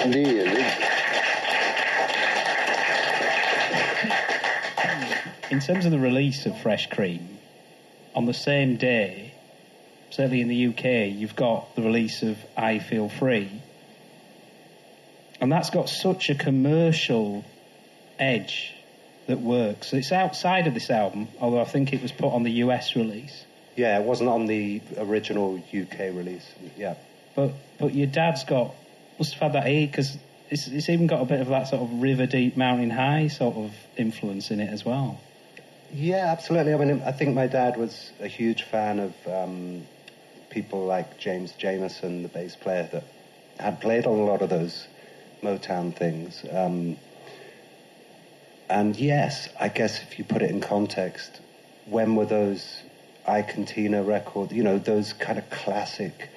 [0.05, 0.65] Really?
[5.49, 7.37] In terms of the release of Fresh Cream,
[8.15, 9.33] on the same day,
[10.09, 13.61] certainly in the UK, you've got the release of I Feel Free.
[15.39, 17.45] And that's got such a commercial
[18.19, 18.73] edge
[19.27, 19.93] that works.
[19.93, 23.45] It's outside of this album, although I think it was put on the US release.
[23.75, 26.45] Yeah, it wasn't on the original UK release.
[26.77, 26.95] Yeah.
[27.35, 28.75] But but your dad's got
[29.17, 30.17] must have had that E because
[30.49, 33.55] it's, it's even got a bit of that sort of river deep, mountain high sort
[33.55, 35.19] of influence in it as well.
[35.93, 36.73] Yeah, absolutely.
[36.73, 39.83] I mean, I think my dad was a huge fan of um,
[40.49, 43.03] people like James Jamerson, the bass player, that
[43.59, 44.87] had played on a lot of those
[45.43, 46.43] Motown things.
[46.51, 46.97] Um,
[48.69, 51.41] and yes, I guess if you put it in context,
[51.85, 52.81] when were those
[53.27, 56.29] Ike Tina records, you know, those kind of classic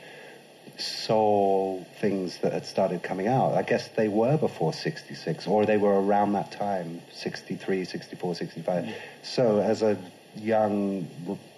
[0.79, 3.55] soul things that had started coming out.
[3.55, 8.85] I guess they were before 66, or they were around that time, 63, 64, 65.
[8.85, 8.93] Mm.
[9.23, 9.97] So as a
[10.37, 11.09] young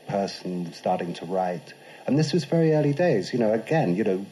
[0.08, 1.74] person starting to write,
[2.06, 4.26] and this was very early days, you know, again, you know,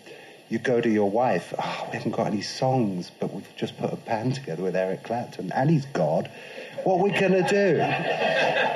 [0.48, 3.92] you go to your wife, oh, we haven't got any songs, but we've just put
[3.92, 6.30] a band together with Eric Clapton, and he's God.
[6.84, 7.78] What are we going to do?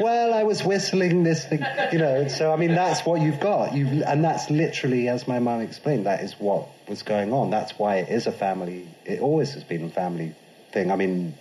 [0.01, 2.29] well, I was whistling this thing, you know.
[2.29, 3.75] So, I mean, that's what you've got.
[3.75, 7.51] You've, and that's literally, as my mum explained, that is what was going on.
[7.51, 10.35] That's why it is a family, it always has been a family
[10.73, 10.91] thing.
[10.91, 11.35] I mean,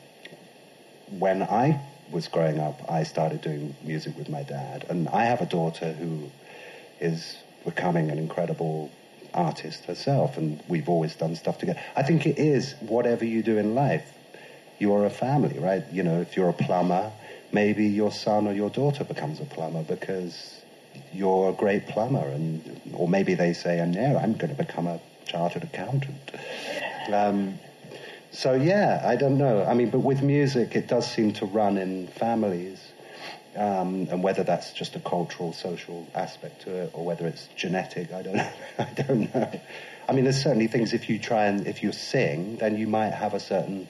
[1.17, 4.86] when I was growing up, I started doing music with my dad.
[4.89, 6.30] And I have a daughter who
[7.00, 8.91] is becoming an incredible
[9.34, 11.80] artist herself, and we've always done stuff together.
[11.95, 14.12] I think it is whatever you do in life
[14.80, 15.84] you're a family, right?
[15.92, 17.12] You know, if you're a plumber,
[17.52, 20.62] maybe your son or your daughter becomes a plumber because
[21.13, 24.88] you're a great plumber, and or maybe they say, "And no, I'm going to become
[24.88, 26.32] a chartered accountant."
[27.12, 27.60] Um,
[28.32, 29.65] so yeah, I don't know.
[29.65, 32.80] I mean, but with music, it does seem to run in families,
[33.56, 38.13] um, and whether that's just a cultural, social aspect to it, or whether it's genetic,
[38.13, 38.52] I don't know.
[38.78, 39.62] I don't know.
[40.08, 40.94] I mean, there's certainly things.
[40.94, 43.88] If you try and if you sing, then you might have a certain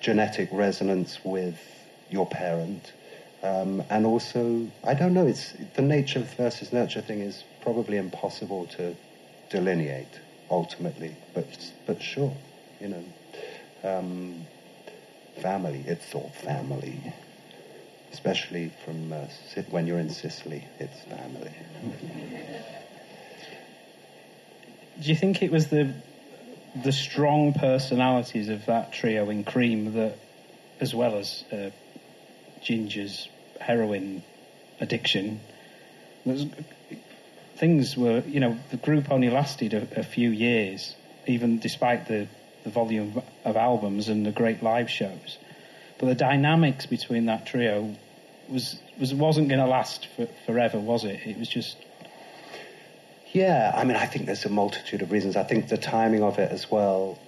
[0.00, 1.58] genetic resonance with
[2.10, 2.92] your parent.
[3.42, 8.66] Um, and also, I don't know, it's the nature versus nurture thing is probably impossible
[8.76, 8.96] to
[9.50, 10.08] delineate
[10.50, 11.46] ultimately, but,
[11.86, 12.36] but sure,
[12.80, 13.04] you know.
[13.84, 14.46] Um,
[15.40, 17.00] family, it's all family.
[18.12, 19.26] Especially from uh,
[19.70, 21.52] when you're in Sicily, it's family.
[25.00, 25.92] Do you think it was the
[26.82, 30.16] the strong personalities of that trio in Cream that,
[30.80, 31.70] as well as uh,
[32.62, 33.28] Ginger's
[33.60, 34.22] heroin
[34.80, 35.40] addiction,
[37.56, 40.94] things were, you know, the group only lasted a, a few years,
[41.26, 42.28] even despite the,
[42.64, 45.38] the volume of albums and the great live shows.
[45.98, 47.96] But the dynamics between that trio
[48.48, 51.20] was, was wasn't going to last for, forever, was it?
[51.26, 51.76] It was just
[53.32, 55.36] yeah, I mean, I think there's a multitude of reasons.
[55.36, 57.18] I think the timing of it as well.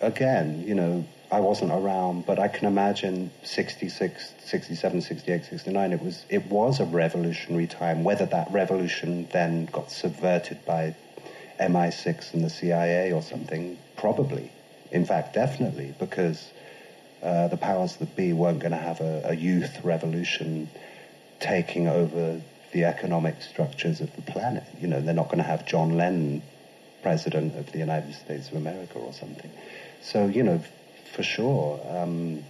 [0.00, 5.92] Again, you know, I wasn't around, but I can imagine 66, 67, 68, 69.
[5.92, 8.04] It was it was a revolutionary time.
[8.04, 10.94] Whether that revolution then got subverted by
[11.60, 14.50] MI6 and the CIA or something, probably.
[14.90, 16.50] In fact, definitely, because
[17.22, 20.68] uh, the powers that be weren't going to have a, a youth revolution
[21.40, 24.64] taking over the economic structures of the planet.
[24.80, 26.42] You know, they're not going to have John Lennon
[27.02, 29.50] president of the United States of America or something.
[30.00, 30.62] So, you know,
[31.14, 32.44] for sure, um,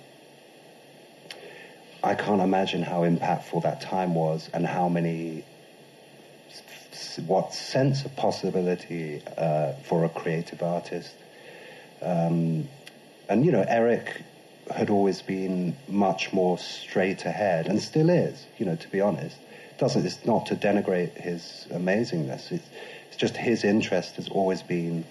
[2.02, 5.44] I can't imagine how impactful that time was and how many,
[7.26, 11.14] what sense of possibility uh, for a creative artist.
[12.00, 12.68] Um,
[13.28, 14.22] and, you know, Eric
[14.70, 19.36] had always been much more straight ahead and still is, you know, to be honest
[19.82, 20.06] doesn't.
[20.06, 22.52] It's not to denigrate his amazingness.
[22.52, 22.68] It's,
[23.08, 25.04] it's just his interest has always been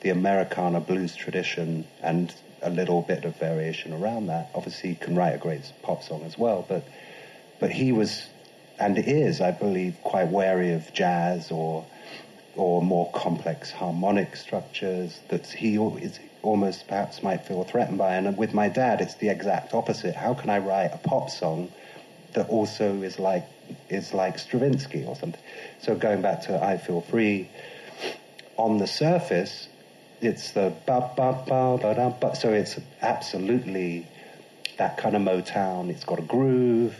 [0.00, 4.48] the Americana blues tradition and a little bit of variation around that.
[4.54, 6.88] Obviously, he can write a great pop song as well, but
[7.60, 8.26] but he was
[8.78, 11.84] and is, I believe, quite wary of jazz or
[12.56, 18.14] or more complex harmonic structures that he is almost perhaps might feel threatened by.
[18.14, 20.14] And with my dad, it's the exact opposite.
[20.14, 21.70] How can I write a pop song
[22.32, 23.44] that also is like
[23.88, 25.40] is like Stravinsky or something.
[25.80, 27.48] So going back to I Feel Free,
[28.56, 29.68] on the surface,
[30.20, 32.34] it's the ba ba ba ba da ba.
[32.36, 34.06] So it's absolutely
[34.78, 35.90] that kind of Motown.
[35.90, 36.96] It's got a groove.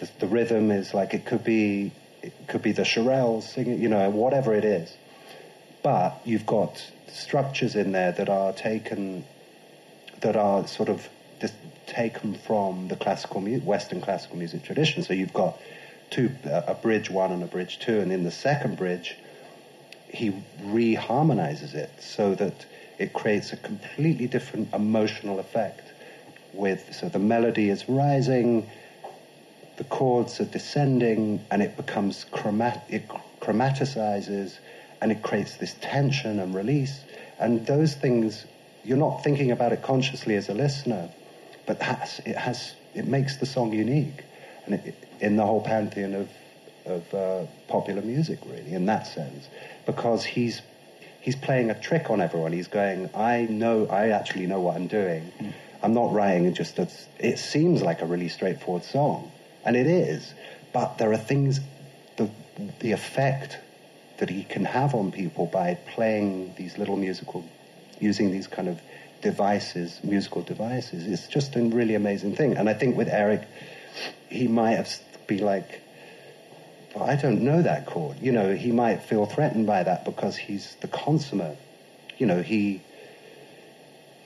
[0.00, 1.92] The, the rhythm is like it could be
[2.22, 4.94] it could be the Shirelles singing, you know, whatever it is.
[5.82, 9.24] but you've got structures in there that are taken,
[10.20, 11.08] that are sort of
[11.40, 11.52] dis-
[11.86, 15.02] taken from the classical mu- Western classical music tradition.
[15.02, 15.58] So you've got
[16.12, 19.16] two, a bridge one and a bridge two, and in the second bridge,
[20.08, 20.30] he
[20.62, 22.66] reharmonizes it so that
[22.98, 25.82] it creates a completely different emotional effect.
[26.52, 28.68] With so the melody is rising,
[29.78, 33.08] the chords are descending, and it becomes chromat- it
[33.40, 34.58] chromaticizes,
[35.00, 37.00] and it creates this tension and release.
[37.40, 38.44] And those things,
[38.84, 41.08] you're not thinking about it consciously as a listener,
[41.66, 41.78] but
[42.26, 44.24] it has it makes the song unique,
[45.20, 46.28] in the whole pantheon of
[46.84, 49.48] of uh, popular music, really, in that sense,
[49.86, 50.62] because he's
[51.20, 52.52] he's playing a trick on everyone.
[52.52, 55.30] He's going, I know, I actually know what I'm doing.
[55.38, 55.52] Mm.
[55.82, 56.88] I'm not writing just a,
[57.18, 59.30] it seems like a really straightforward song,
[59.64, 60.34] and it is,
[60.72, 61.60] but there are things,
[62.16, 62.28] the
[62.80, 63.58] the effect
[64.18, 67.44] that he can have on people by playing these little musical,
[68.00, 68.80] using these kind of
[69.22, 72.56] devices, musical devices, is just a really amazing thing.
[72.56, 73.42] And I think with Eric,
[74.28, 74.90] he might have
[75.26, 75.80] be like,
[76.94, 78.18] well, I don't know that chord.
[78.20, 81.58] You know, he might feel threatened by that because he's the consummate.
[82.18, 82.82] You know, he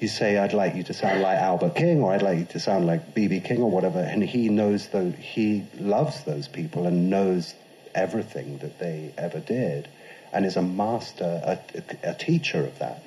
[0.01, 2.61] you say, I'd like you to sound like Albert King, or I'd like you to
[2.61, 3.41] sound like B.B.
[3.41, 7.55] King, or whatever, and he knows though he loves those people and knows
[7.95, 9.89] everything that they ever did,
[10.33, 13.03] and is a master, a, a teacher of that.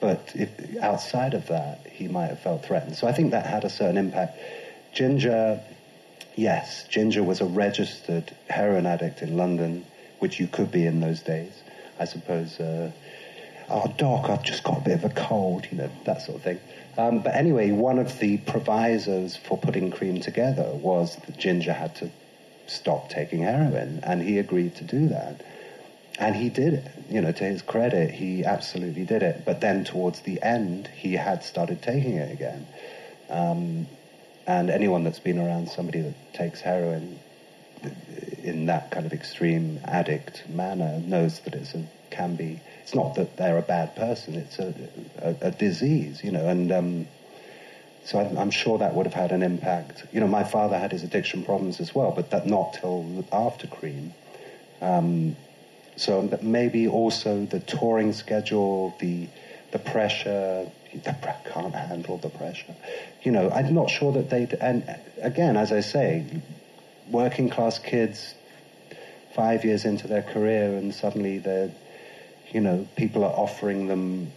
[0.00, 0.50] But if,
[0.82, 2.96] outside of that, he might have felt threatened.
[2.96, 4.38] So I think that had a certain impact.
[4.92, 5.60] Ginger
[6.40, 9.84] Yes, Ginger was a registered heroin addict in London,
[10.20, 11.52] which you could be in those days.
[11.98, 12.92] I suppose, uh,
[13.68, 16.42] oh, Doc, I've just got a bit of a cold, you know, that sort of
[16.42, 16.58] thing.
[16.96, 21.94] Um, but anyway, one of the provisos for putting Cream together was that Ginger had
[21.96, 22.10] to
[22.66, 25.44] stop taking heroin, and he agreed to do that.
[26.18, 26.90] And he did it.
[27.10, 29.44] You know, to his credit, he absolutely did it.
[29.44, 32.66] But then towards the end, he had started taking it again.
[33.28, 33.88] Um,
[34.50, 37.20] and anyone that's been around somebody that takes heroin
[38.42, 42.60] in that kind of extreme addict manner knows that it's a, can be.
[42.82, 44.34] It's not that they're a bad person.
[44.34, 44.74] It's a,
[45.18, 46.48] a, a disease, you know.
[46.48, 47.08] And um,
[48.04, 50.04] so I'm, I'm, sure that would have had an impact.
[50.12, 53.68] You know, my father had his addiction problems as well, but that not till after
[53.68, 54.12] Cream.
[54.80, 55.36] Um,
[55.94, 59.28] so maybe also the touring schedule, the
[59.70, 60.68] the pressure,
[60.98, 62.74] can't handle the pressure.
[63.22, 64.48] You know, I'm not sure that they.
[64.60, 64.84] And
[65.22, 66.24] again, as I say,
[67.10, 68.34] working class kids,
[69.34, 71.70] five years into their career, and suddenly they're,
[72.52, 74.32] you know, people are offering them,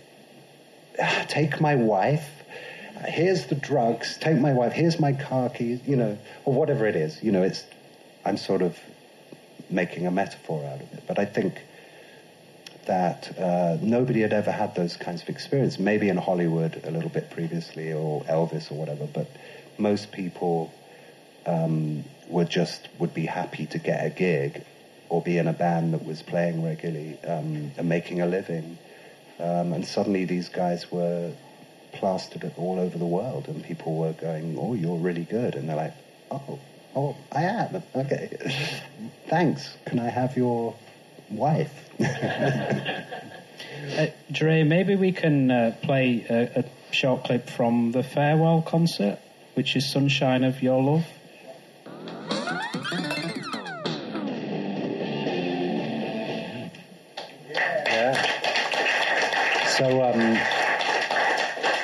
[1.02, 2.30] ah, take my wife.
[3.08, 4.18] Here's the drugs.
[4.18, 4.74] Take my wife.
[4.74, 5.82] Here's my car keys.
[5.86, 7.22] You know, or whatever it is.
[7.22, 7.64] You know, it's.
[8.26, 8.80] I'm sort of
[9.70, 11.60] making a metaphor out of it, but I think
[12.86, 15.80] that uh, nobody had ever had those kinds of experience.
[15.80, 19.28] Maybe in Hollywood a little bit previously, or Elvis or whatever, but
[19.78, 20.74] most people
[21.46, 24.64] um, would just would be happy to get a gig
[25.10, 28.78] or be in a band that was playing regularly um, and making a living.
[29.40, 31.34] Um, and suddenly these guys were
[31.94, 35.76] plastered all over the world, and people were going, "Oh, you're really good," and they're
[35.76, 35.94] like,
[36.32, 36.60] "Oh."
[36.96, 37.82] Oh, I am.
[37.96, 38.30] Okay.
[39.28, 39.76] Thanks.
[39.88, 40.76] Can I have your
[41.32, 41.83] wife.
[43.98, 49.18] uh, Dre, maybe we can uh, play a, a, short clip from the farewell concert,
[49.56, 51.06] which is Sunshine of Your Love.
[59.78, 60.38] So, um,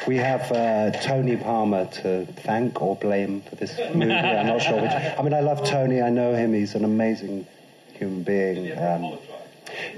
[0.10, 4.12] we have uh, Tony Palmer to thank or blame for this movie.
[4.12, 4.92] I'm not sure which.
[4.92, 6.02] I mean, I love Tony.
[6.02, 6.54] I know him.
[6.54, 7.46] He's an amazing
[7.94, 8.78] human being.
[8.78, 9.20] Um,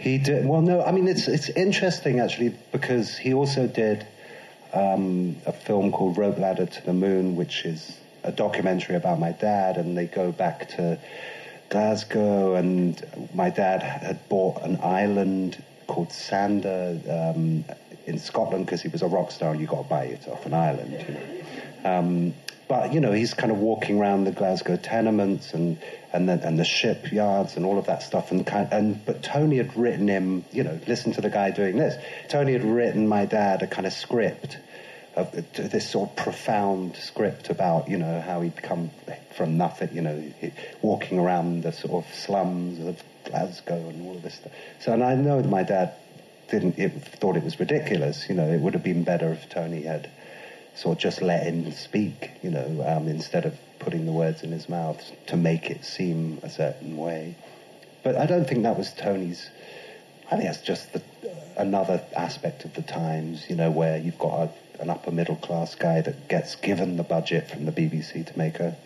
[0.01, 0.61] he did well.
[0.61, 4.05] No, I mean it's it's interesting actually because he also did
[4.73, 9.31] um, a film called Rope Ladder to the Moon, which is a documentary about my
[9.31, 10.99] dad, and they go back to
[11.69, 13.01] Glasgow, and
[13.33, 17.63] my dad had bought an island called Sander um,
[18.05, 20.45] in Scotland because he was a rock star, and you got to buy it off
[20.45, 20.91] an island.
[21.07, 21.97] You know?
[21.97, 22.33] um,
[22.67, 25.77] but you know, he's kind of walking around the Glasgow tenements and
[26.13, 28.31] and the, and the shipyards and all of that stuff.
[28.31, 31.95] And and but Tony had written him, you know, listen to the guy doing this.
[32.29, 34.57] Tony had written my dad a kind of script
[35.15, 38.91] of this sort of profound script about you know how he'd come
[39.35, 40.33] from nothing, you know,
[40.81, 44.51] walking around the sort of slums of Glasgow and all of this stuff.
[44.79, 45.93] So and I know that my dad
[46.49, 48.27] didn't it, thought it was ridiculous.
[48.27, 50.09] You know, it would have been better if Tony had
[50.75, 54.51] sort of just let him speak, you know, um, instead of putting the words in
[54.51, 57.35] his mouth to make it seem a certain way.
[58.03, 59.49] But I don't think that was Tony's.
[60.27, 61.01] I think that's just the,
[61.57, 65.75] another aspect of the times, you know, where you've got a, an upper middle class
[65.75, 68.77] guy that gets given the budget from the BBC to make a,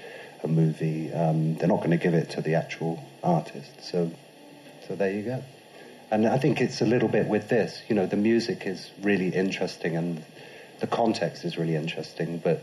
[0.44, 1.14] a movie.
[1.14, 3.84] Um, they're not going to give it to the actual artist.
[3.84, 4.12] So,
[4.88, 5.44] so there you go.
[6.10, 9.30] And I think it's a little bit with this, you know, the music is really
[9.30, 10.24] interesting and
[10.80, 12.62] the context is really interesting, but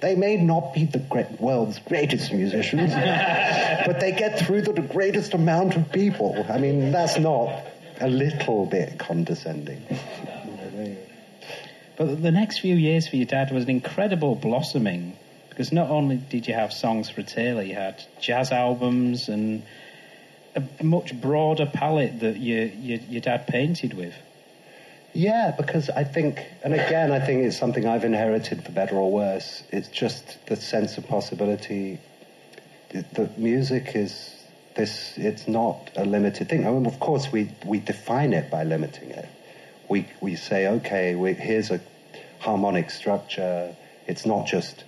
[0.00, 2.90] they may not be the great, world's greatest musicians,
[3.86, 6.46] but they get through to the greatest amount of people.
[6.48, 7.66] I mean, that's not
[8.00, 9.82] a little bit condescending.
[11.96, 15.16] But the next few years for your dad was an incredible blossoming
[15.50, 19.62] because not only did you have songs for Tailor, you had jazz albums and
[20.56, 24.14] a much broader palette that your, your, your dad painted with.
[25.12, 29.10] Yeah, because I think, and again, I think it's something I've inherited for better or
[29.10, 29.62] worse.
[29.70, 31.98] It's just the sense of possibility.
[32.90, 34.36] The, music is
[34.76, 36.66] this, it's not a limited thing.
[36.66, 39.28] I mean, of course, we, we define it by limiting it.
[39.88, 41.80] We, we say, okay, we, here's a
[42.38, 43.74] harmonic structure.
[44.06, 44.84] It's not just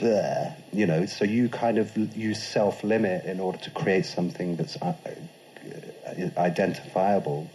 [0.00, 4.76] there, you know, so you kind of, you self-limit in order to create something that's
[4.82, 4.92] uh,
[6.36, 7.48] identifiable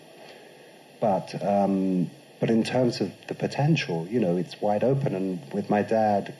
[1.00, 5.16] but um, but in terms of the potential, you know, it's wide open.
[5.16, 6.34] And with my dad,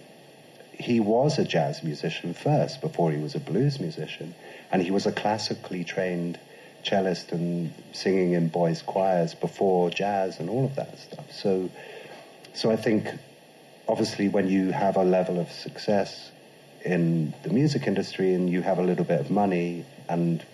[0.74, 4.36] he was a jazz musician first before he was a blues musician,
[4.72, 6.40] and he was a classically trained
[6.84, 11.32] cellist and singing in boys' choirs before jazz and all of that stuff.
[11.32, 11.70] So,
[12.54, 13.10] so I think
[13.88, 16.32] obviously when you have a level of success
[16.86, 20.46] in the music industry and you have a little bit of money and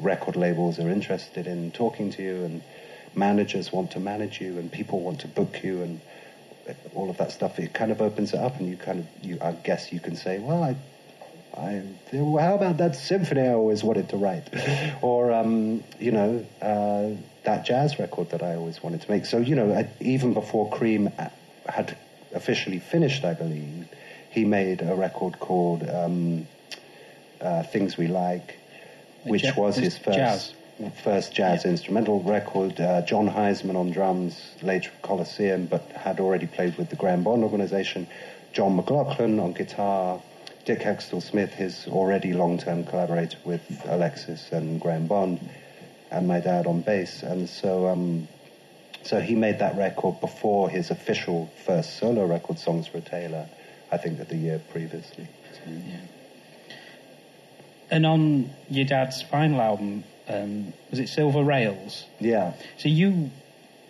[0.00, 2.62] record labels are interested in talking to you and
[3.18, 6.00] managers want to manage you and people want to book you and
[6.94, 7.58] all of that stuff.
[7.58, 10.16] It kind of opens it up, and you kind of, you, I guess, you can
[10.16, 10.76] say, well, I,
[11.56, 14.48] I, how about that symphony I always wanted to write,
[15.02, 17.10] or um, you know, uh,
[17.44, 19.26] that jazz record that I always wanted to make.
[19.26, 21.10] So you know, I, even before Cream
[21.66, 21.96] had
[22.34, 23.88] officially finished, I believe,
[24.30, 26.46] he made a record called um,
[27.40, 28.58] uh, "Things We Like,"
[29.24, 30.18] which was his first.
[30.18, 30.52] Jazz
[31.02, 31.70] first jazz yeah.
[31.70, 32.80] instrumental record.
[32.80, 37.42] Uh, Jon Hiseman on drums, later Colosseum, but had already played with the Graham Bond
[37.42, 38.06] organization.
[38.52, 40.22] John McLaughlin on guitar.
[40.68, 45.40] Dick Heckstall-Smith, his already long term collaborator with Alexis and Graham Bond,
[46.10, 47.22] and my dad on bass.
[47.22, 48.28] And so, um,
[49.02, 53.48] so he made that record before his official first solo record, Songs for a Tailor,
[53.90, 55.26] I think that the year previously.
[55.54, 56.00] So, yeah.
[57.90, 62.04] And on your dad's final album, um, was it Silver Rails?
[62.20, 62.54] Yeah.
[62.78, 63.30] So you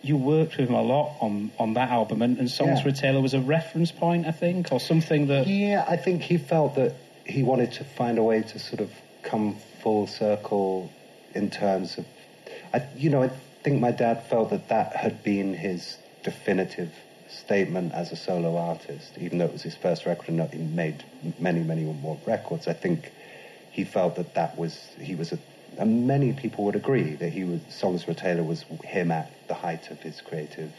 [0.02, 2.82] you worked with him a lot on, on that album, and, and Songs yeah.
[2.82, 5.46] for a Tailor was a reference point, I think, or something that.
[5.46, 8.90] Yeah, I think he felt that he wanted to find a way to sort of
[9.22, 10.90] come full circle
[11.34, 12.06] in terms of,
[12.72, 13.30] I, you know, I
[13.62, 16.92] think my dad felt that that had been his definitive
[17.28, 21.04] statement as a solo artist, even though it was his first record and he made
[21.38, 22.66] many, many more records.
[22.66, 23.12] I think
[23.70, 25.38] he felt that that was he was a
[25.78, 29.30] and many people would agree that he was Songs for a Tailor was him at
[29.46, 30.72] the height of his creative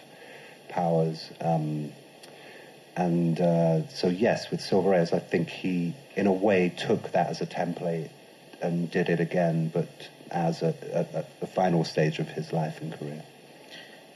[0.68, 1.30] powers.
[1.39, 1.91] Um,
[2.95, 7.30] and uh, so, yes, with Silver Rails, I think he, in a way, took that
[7.30, 8.10] as a template
[8.62, 10.76] and did it again, but as a,
[11.14, 13.24] a, a final stage of his life and career.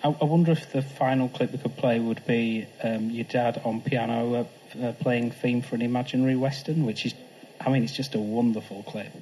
[0.04, 3.62] I, I, wonder if the final clip we could play would be um, your dad
[3.64, 7.14] on piano uh, uh, playing theme for an imaginary western, which is,
[7.62, 9.14] I mean, it's just a wonderful clip.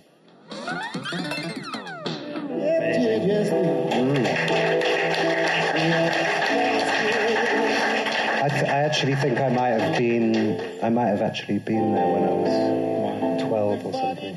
[8.43, 12.07] I, th- I, actually think I might have been, I might have actually been there
[12.07, 14.35] when I was 12 or something.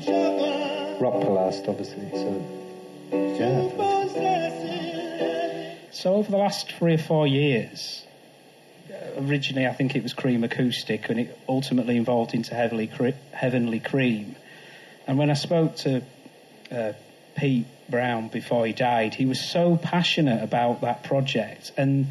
[0.99, 2.55] Rock Palast, obviously, so
[3.11, 3.85] yeah.
[5.91, 8.05] So over the last three or four years,
[9.17, 12.87] originally I think it was Cream Acoustic, and it ultimately evolved into Heavenly,
[13.31, 14.35] Heavenly Cream.
[15.07, 16.03] And when I spoke to
[16.71, 16.93] uh,
[17.35, 22.07] Pete Brown before he died, he was so passionate about that project, and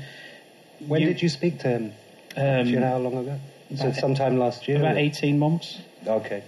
[0.86, 1.92] when you, did you speak to him?
[2.36, 3.38] Um, Do you know how long ago?
[3.76, 4.78] So sometime last year?
[4.78, 5.80] About 18 months.
[6.06, 6.44] Okay.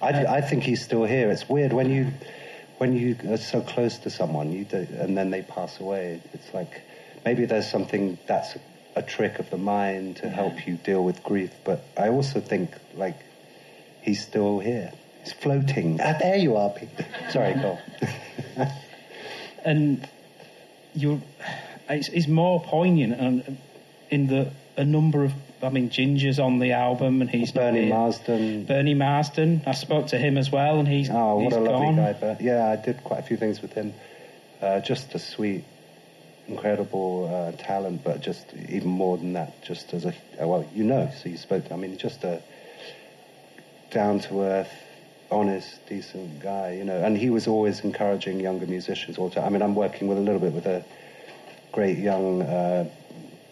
[0.00, 1.30] I, uh, I think he's still here.
[1.30, 2.12] It's weird when you
[2.78, 6.20] when you are so close to someone you do, and then they pass away.
[6.32, 6.82] It's like
[7.24, 8.56] maybe there's something that's
[8.96, 11.52] a, trick of the mind to help you deal with grief.
[11.64, 13.16] But I also think like
[14.02, 14.92] he's still here.
[15.22, 16.00] He's floating.
[16.00, 16.88] Ah, there you are, Pete.
[17.30, 17.78] Sorry, go.
[19.64, 20.08] and
[20.94, 21.20] you're
[21.88, 23.58] it's, it's more poignant and
[24.10, 28.64] in the a number of I mean Ginger's on the album and he's Bernie Marsden.
[28.64, 29.62] Bernie Marsden.
[29.66, 32.16] I spoke to him as well and he's oh what he's a lovely guy.
[32.18, 33.94] But yeah, I did quite a few things with him.
[34.60, 35.64] Uh, just a sweet,
[36.46, 41.10] incredible uh, talent, but just even more than that, just as a well, you know,
[41.20, 41.70] so you spoke.
[41.72, 42.42] I mean, just a
[43.90, 44.72] down to earth,
[45.32, 47.02] honest, decent guy, you know.
[47.02, 49.18] And he was always encouraging younger musicians.
[49.18, 49.44] All the time.
[49.44, 50.84] I mean, I'm working with a little bit with a
[51.72, 52.88] great young uh,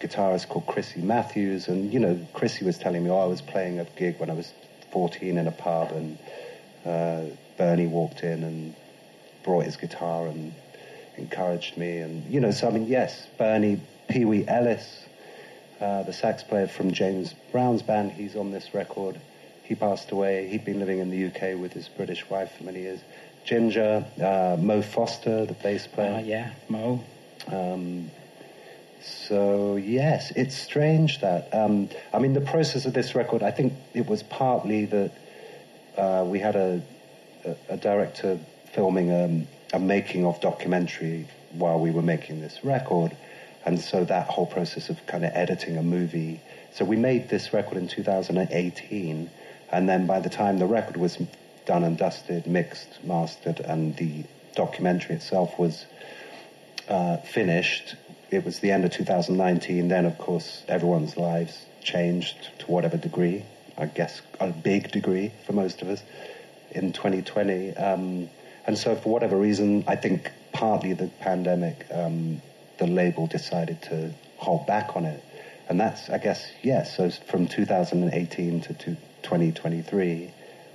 [0.00, 3.80] guitarist called Chrissy Matthews, and you know, Chrissy was telling me, oh, I was playing
[3.80, 4.52] a gig when I was
[4.92, 6.18] 14 in a pub, and
[6.84, 8.74] uh, Bernie walked in and
[9.42, 10.54] brought his guitar and
[11.16, 15.06] encouraged me, and you know, so I mean, yes, Bernie, Pee Wee Ellis,
[15.80, 19.20] uh, the sax player from James Brown's band, he's on this record.
[19.70, 20.48] He passed away.
[20.48, 22.98] He'd been living in the UK with his British wife for many years.
[23.44, 26.14] Ginger, uh, Mo Foster, the bass player.
[26.14, 27.04] Uh, yeah, Mo.
[27.46, 28.10] Um,
[29.00, 33.44] so yes, it's strange that um, I mean the process of this record.
[33.44, 35.12] I think it was partly that
[35.96, 36.82] uh, we had a,
[37.44, 38.40] a, a director
[38.72, 43.16] filming um, a making of documentary while we were making this record,
[43.64, 46.40] and so that whole process of kind of editing a movie.
[46.74, 49.30] So we made this record in 2018,
[49.70, 51.18] and then by the time the record was
[51.66, 54.24] done and dusted, mixed, mastered, and the
[54.56, 55.86] documentary itself was
[56.88, 57.94] uh, finished,
[58.30, 59.88] it was the end of 2019.
[59.88, 63.44] Then, of course, everyone's lives changed to whatever degree.
[63.78, 66.02] I guess a big degree for most of us
[66.72, 67.76] in 2020.
[67.76, 68.28] Um,
[68.66, 72.42] and so, for whatever reason, I think partly the pandemic, um,
[72.78, 75.22] the label decided to hold back on it.
[75.68, 76.96] And that's, I guess, yes.
[76.96, 78.74] So from 2018 to
[79.22, 80.30] 2023,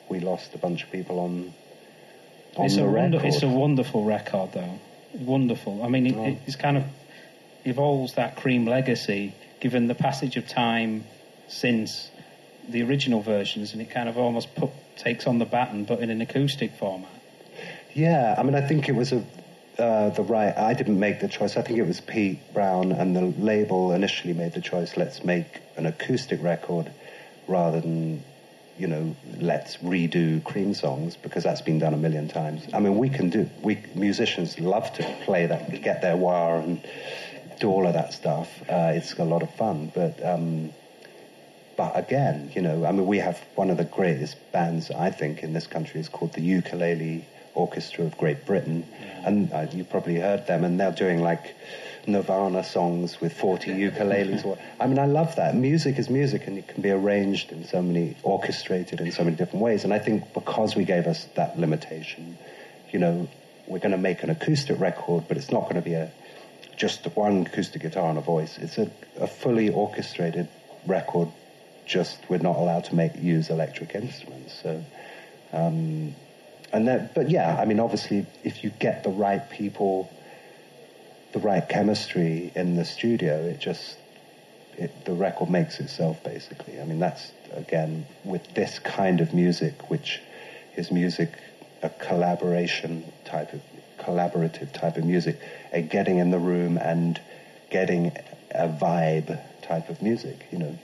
[0.10, 1.54] we lost a bunch of people on.
[2.56, 3.14] on it's the a record.
[3.14, 4.80] wonder, it's a wonderful record, though.
[5.14, 5.84] Wonderful.
[5.84, 6.38] I mean, it, Oh.
[6.46, 6.84] it's kind of
[7.64, 11.06] evolves that Cream legacy, given the passage of time
[11.48, 12.10] since
[12.70, 16.10] the original versions, and it kind of almost put, takes on the baton, but in
[16.10, 17.10] an acoustic format.
[17.94, 19.24] Yeah, I mean, I think it was a
[19.78, 20.58] uh, the right.
[20.58, 21.58] I didn't make the choice.
[21.58, 24.96] I think it was Pete Brown and the label initially made the choice.
[24.96, 26.90] Let's make an acoustic record
[27.48, 28.24] rather than,
[28.78, 32.66] you know, let's redo Cream songs because that's been done a million times.
[32.74, 33.50] I mean, we can do.
[33.62, 36.86] We musicians love to play that, get their wire and
[37.60, 38.50] do all of that stuff.
[38.70, 40.24] Uh, it's a lot of fun, but.
[40.24, 40.74] Um,
[41.78, 45.44] but again, you know, I mean, we have one of the greatest bands, I think,
[45.44, 48.86] in this country is called the Ukulele Orchestra of Great Britain.
[49.24, 51.56] And uh, you probably heard them, and they're doing like
[52.06, 54.46] Nirvana songs with 40 ukuleles.
[54.46, 55.56] Or, I mean, I love that.
[55.56, 59.36] Music is music, and it can be arranged in so many, orchestrated in so many
[59.36, 59.84] different ways.
[59.84, 62.38] And I think because we gave us that limitation,
[62.92, 63.28] you know,
[63.68, 66.12] we're going to make an acoustic record, but it's not going to be a
[66.78, 68.58] just one acoustic guitar and a voice.
[68.58, 70.50] It's a, a fully orchestrated
[70.86, 71.30] record
[71.86, 74.60] just we're not allowed to make use electric instruments.
[74.62, 74.84] So,
[75.54, 76.16] um,
[76.74, 80.12] and that, but yeah, I mean, obviously, if you get the right people,
[81.34, 83.98] the right chemistry in the studio, it just
[84.78, 86.24] it, the record makes itself.
[86.24, 90.22] Basically, I mean, that's again with this kind of music, which
[90.76, 91.32] is music
[91.86, 93.62] a collaboration type of
[94.00, 95.38] collaborative type of music,
[95.72, 97.22] a getting in the room and
[97.70, 98.08] getting
[98.52, 100.78] a vibe type of music, you know.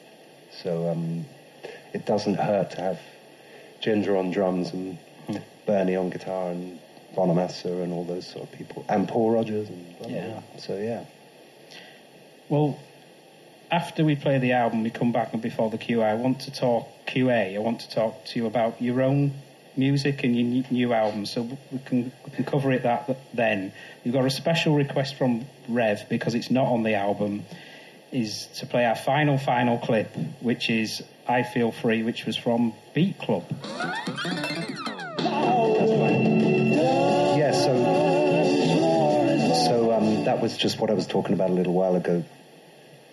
[0.64, 1.26] So um,
[1.94, 3.00] it doesn't hurt to have
[3.82, 4.98] Ginger on drums and
[5.66, 6.80] Bernie on guitar and
[7.16, 10.28] Bonamassa and all those sort of people, and Paul Rodgers and blah, Yeah.
[10.28, 10.42] blah.
[10.58, 11.04] So yeah,
[12.50, 12.78] Well,
[13.72, 16.52] after we play the album, we come back and before the QA, I want to
[16.52, 17.56] talk QA.
[17.56, 19.32] I want to talk to you about your own
[19.78, 23.72] music and your new- new album, so we can we can cover it that then.
[24.04, 27.46] We've got a special request from Rev because it's not on the album.
[28.12, 32.74] Is to play our final final clip, which is "I Feel Free," which was from
[32.94, 33.46] Beat Club.
[37.38, 37.52] Yeah.
[37.52, 37.74] So
[39.68, 42.24] so um, that was just what I was talking about a little while ago.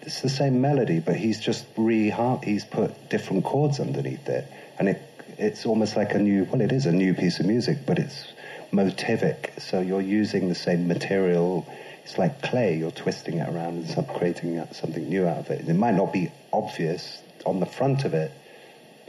[0.02, 4.46] It's the same melody, but he's just re he's put different chords underneath it,
[4.78, 5.02] and it
[5.38, 8.32] it's almost like a new well, it is a new piece of music, but it's
[8.72, 9.60] motivic.
[9.60, 11.66] So you're using the same material.
[12.04, 12.78] It's like clay.
[12.78, 15.68] You're twisting it around and creating something new out of it.
[15.68, 18.32] It might not be obvious on the front of it,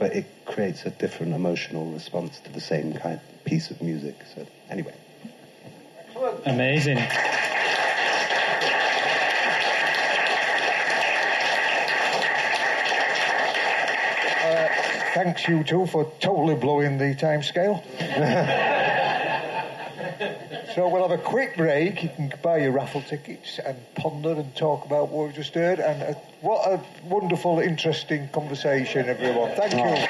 [0.00, 4.16] but it creates a different emotional response to the same kind of piece of music.
[4.34, 4.94] So anyway.
[6.46, 6.96] Amazing.
[6.96, 7.08] Uh,
[15.14, 17.84] thanks you two for totally blowing the time scale.
[20.80, 22.02] so we'll have a quick break.
[22.02, 25.78] You can buy your raffle tickets and ponder and talk about what we've just heard.
[25.78, 29.54] And uh, what a wonderful, interesting conversation, everyone.
[29.56, 30.06] Thank you.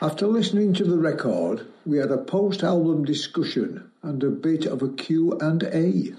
[0.00, 4.88] After listening to the record, we had a post-album discussion and a bit of a
[4.88, 6.14] Q&A.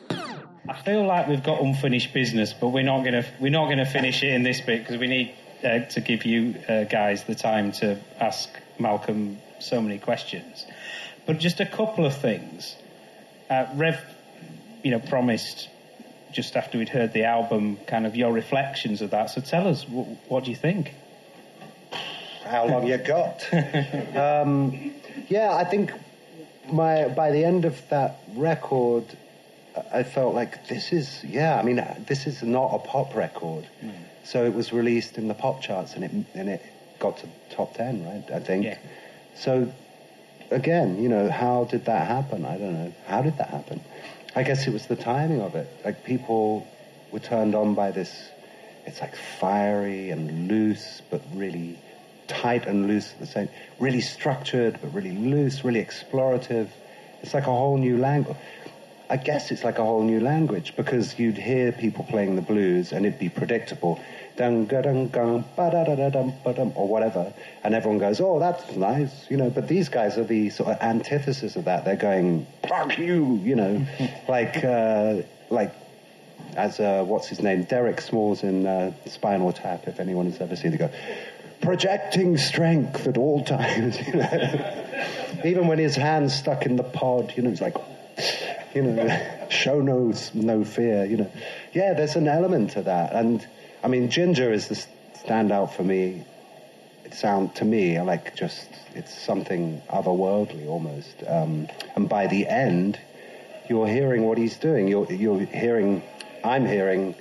[0.86, 4.32] Feel like we've got unfinished business, but we're not gonna we're not gonna finish it
[4.32, 8.00] in this bit because we need uh, to give you uh, guys the time to
[8.20, 8.48] ask
[8.78, 10.68] Malcolm so many questions.
[11.26, 12.76] But just a couple of things.
[13.50, 14.00] Uh, Rev,
[14.84, 15.70] you know, promised
[16.34, 19.30] just after we'd heard the album, kind of your reflections of that.
[19.30, 20.94] So tell us, w- what do you think?
[22.44, 23.48] How long you got?
[24.16, 24.94] um,
[25.30, 25.92] yeah, I think
[26.72, 29.06] my by the end of that record,
[29.94, 31.58] I felt like this is yeah.
[31.58, 33.68] I mean, this is not a pop record.
[33.82, 33.94] Mm.
[34.26, 36.62] So it was released in the pop charts, and it and it
[37.00, 38.24] got to top ten, right?
[38.36, 38.66] I think.
[38.66, 38.78] Yeah.
[39.36, 39.72] So
[40.54, 42.46] again, you know, how did that happen?
[42.46, 42.94] I don't know.
[43.06, 43.82] How did that happen?
[44.36, 45.68] I guess it was the timing of it.
[45.84, 46.68] Like people
[47.12, 48.12] were turned on by this.
[48.86, 51.78] It's like fiery and loose, but really
[52.28, 53.50] tight and loose at the same.
[53.80, 55.64] Really structured, but really loose.
[55.64, 56.70] Really explorative.
[57.22, 58.38] It's like a whole new language.
[59.10, 62.92] I guess it's like a whole new language because you'd hear people playing the blues
[62.92, 64.00] and it'd be predictable,
[64.36, 65.08] dun dun
[65.56, 69.30] ba da da da dum ba dum or whatever, and everyone goes, oh, that's nice,
[69.30, 69.50] you know.
[69.50, 71.86] But these guys are the sort of antithesis of that.
[71.86, 73.86] They're going, fuck you, you know,
[74.28, 75.74] like uh, like
[76.56, 79.88] as uh, what's his name, Derek Smalls in uh, Spinal Tap.
[79.88, 80.92] If anyone has ever seen, they go
[81.62, 83.98] projecting strength at all times.
[84.08, 84.80] You know?
[85.46, 87.76] Even when his hand's stuck in the pod, you know, he's like
[88.74, 91.06] you know, show no no fear.
[91.06, 91.32] You know,
[91.74, 93.46] yeah, there's an element to that, and
[93.84, 94.86] I mean, Ginger is the
[95.26, 96.24] standout for me.
[97.04, 103.00] It sound to me like just it's something otherworldly almost, um, and by the end,
[103.70, 104.88] you're hearing what he's doing.
[104.88, 106.02] You're you're hearing,
[106.44, 107.16] I'm hearing,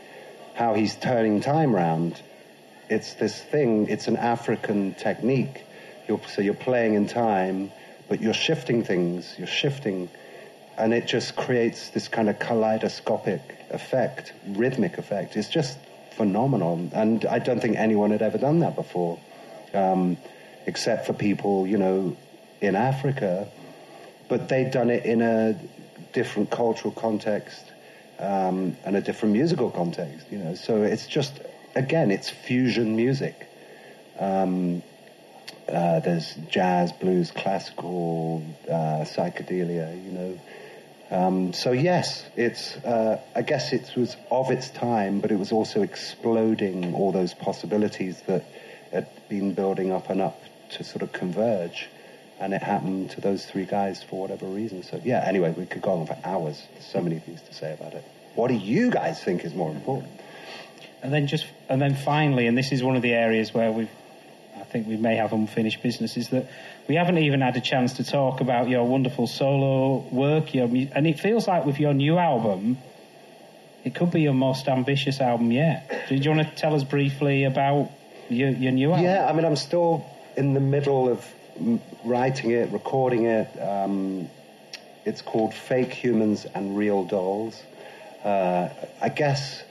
[0.55, 2.21] how he's turning time round.
[2.89, 3.89] It's this thing.
[3.89, 5.65] It's an African technique.
[6.07, 7.73] You're, so you're playing in time,
[8.09, 9.35] but you're shifting things.
[9.37, 10.09] You're shifting
[10.77, 13.41] and it just creates this kind of kaleidoscopic
[13.71, 15.37] effect, rhythmic effect.
[15.37, 15.79] It's just
[16.23, 19.19] phenomenal, and I don't think anyone had ever done that before,
[19.75, 20.17] um,
[20.67, 22.17] except for people, you know,
[22.61, 23.49] in Africa.
[24.29, 25.59] But they'd done it in a
[26.13, 27.65] different cultural context
[28.21, 30.55] um, and a different musical context, you know.
[30.55, 31.33] So it's just,
[31.75, 33.35] again, it's fusion music.
[34.21, 34.85] Um,
[35.69, 40.39] uh, there's jazz, blues, classical, uh, psychedelia, you know.
[41.13, 42.75] Um, so yes, it's.
[42.77, 47.35] Uh, I guess it was of its time, but it was also exploding all those
[47.35, 48.47] possibilities that
[48.91, 50.41] had been building up and up
[50.71, 51.87] to sort of converge,
[52.41, 54.83] and it happened to those three guys for whatever reason.
[54.85, 55.23] So yeah.
[55.27, 56.63] Anyway, we could go on for hours.
[56.73, 58.05] There's so many things to say about it.
[58.35, 60.19] What do you guys think is more important?
[61.03, 63.91] And then just and then finally, and this is one of the areas where we've
[64.73, 66.51] think we may have unfinished business is that
[66.89, 70.55] we haven't even had a chance to talk about your wonderful solo work.
[70.55, 72.79] Your, and it feels like with your new album,
[73.85, 76.07] it could be your most ambitious album yet.
[76.09, 77.91] Do you want to tell us briefly about
[78.31, 79.05] your, your new album?
[79.05, 80.07] Yeah, I mean, I'm still
[80.37, 81.25] in the middle of
[82.05, 83.49] writing it, recording it.
[83.61, 84.29] Um,
[85.05, 87.61] it's called Fake Humans and Real Dolls.
[88.25, 88.69] Uh,
[89.01, 89.63] I guess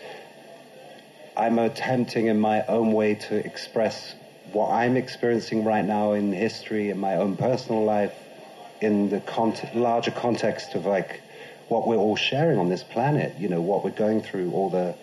[1.35, 4.13] I'm attempting in my own way to express
[4.53, 8.13] what I'm experiencing right now in history, in my own personal life,
[8.81, 11.21] in the cont- larger context of like
[11.67, 14.95] what we're all sharing on this planet, you know, what we're going through, all the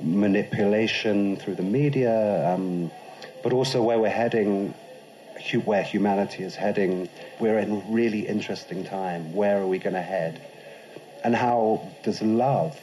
[0.00, 2.90] manipulation through the media, um,
[3.42, 4.74] but also where we're heading,
[5.50, 7.08] hu- where humanity is heading.
[7.40, 9.34] We're in a really interesting time.
[9.34, 10.40] Where are we going to head?
[11.22, 12.78] And how does love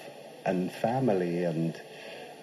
[0.45, 1.79] and family and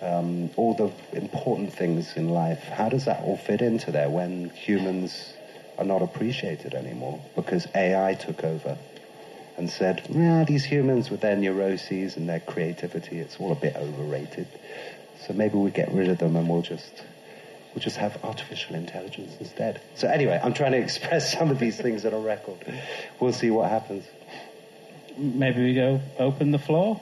[0.01, 4.51] um, all the important things in life, how does that all fit into there when
[4.51, 5.33] humans
[5.79, 8.77] are not appreciated anymore because AI took over
[9.57, 13.77] and said, yeah, these humans with their neuroses and their creativity, it's all a bit
[13.77, 14.47] overrated.
[15.27, 17.03] So maybe we get rid of them and we'll just
[17.75, 19.81] we'll just have artificial intelligence instead.
[19.97, 22.59] So anyway, I'm trying to express some of these things on a record.
[23.21, 24.05] We'll see what happens.
[25.17, 27.01] Maybe we go open the floor.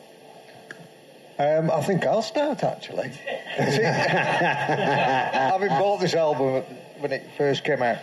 [1.39, 3.13] Um, I think I'll start actually.
[3.59, 6.63] See having bought this album
[6.99, 7.99] when it first came out,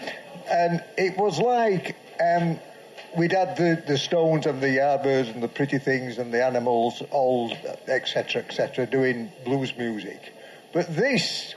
[0.52, 2.60] and it was like um,
[3.18, 7.02] we'd had the, the Stones and the Yardbirds and the Pretty Things and the Animals,
[7.10, 7.58] all
[7.88, 8.44] etc.
[8.44, 8.86] etc.
[8.86, 10.34] doing blues music,
[10.72, 11.56] but this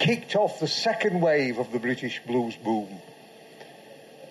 [0.00, 2.88] kicked off the second wave of the British blues boom,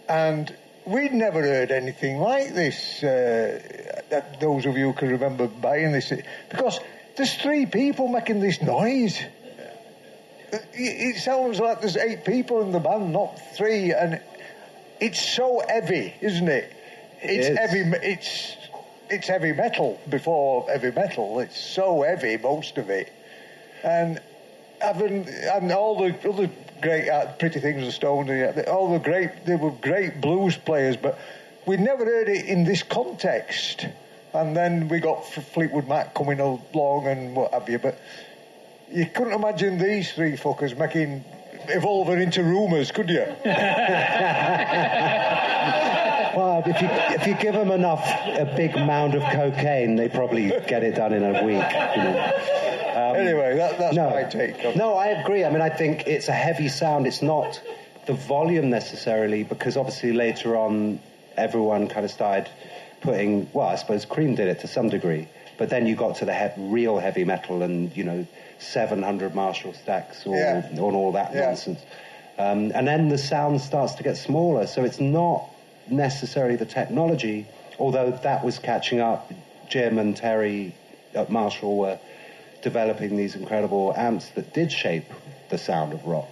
[0.10, 0.54] and
[0.86, 3.02] we'd never heard anything like this.
[3.02, 4.01] Uh,
[4.40, 6.12] those of you can remember buying this,
[6.50, 6.80] because
[7.18, 9.20] there's three people making this noise.
[10.52, 14.22] it, it sounds like there's eight people in the band, not three, and
[15.00, 16.74] it's so heavy, isn't it?
[17.22, 17.58] It's is.
[17.58, 17.80] heavy.
[18.04, 18.58] It's
[19.10, 21.40] it's heavy metal before heavy metal.
[21.40, 23.12] It's so heavy, most of it,
[23.84, 24.20] and
[24.80, 26.50] having and all the other
[26.82, 30.98] great uh, pretty things of Stone, uh, all the great they were great blues players,
[30.98, 31.20] but
[31.66, 33.86] we never heard it in this context.
[34.34, 38.00] And then we got Fleetwood Mac coming along and what have you, but
[38.92, 41.24] you couldn't imagine these three fuckers making
[41.68, 43.26] evolving into rumours, could you?
[46.36, 50.48] Well, if you if you give them enough a big mound of cocaine, they probably
[50.68, 51.56] get it done in a week.
[51.56, 52.32] You know.
[52.96, 54.64] Um, anyway, that, that's no, my take.
[54.64, 55.44] on no, I agree.
[55.44, 57.06] I mean, I think it's a heavy sound.
[57.06, 57.62] It's not
[58.06, 61.00] the volume necessarily, because obviously later on,
[61.38, 62.50] everyone kind of started
[63.02, 63.50] putting.
[63.54, 65.28] Well, I suppose Cream did it to some degree,
[65.58, 68.26] but then you got to the he- real heavy metal, and you know,
[68.60, 70.66] 700 Marshall stacks, or Yeah.
[70.74, 71.48] on all that Yeah.
[71.48, 71.80] nonsense.
[72.38, 75.46] Um, and then the sound starts to get smaller, so it's not
[75.90, 77.46] necessarily the technology,
[77.80, 79.32] although that was catching up.
[79.68, 80.74] Jim and Terry
[81.16, 81.98] at Marshall were
[82.62, 85.06] developing these incredible amps that did shape
[85.50, 86.30] the sound of rock.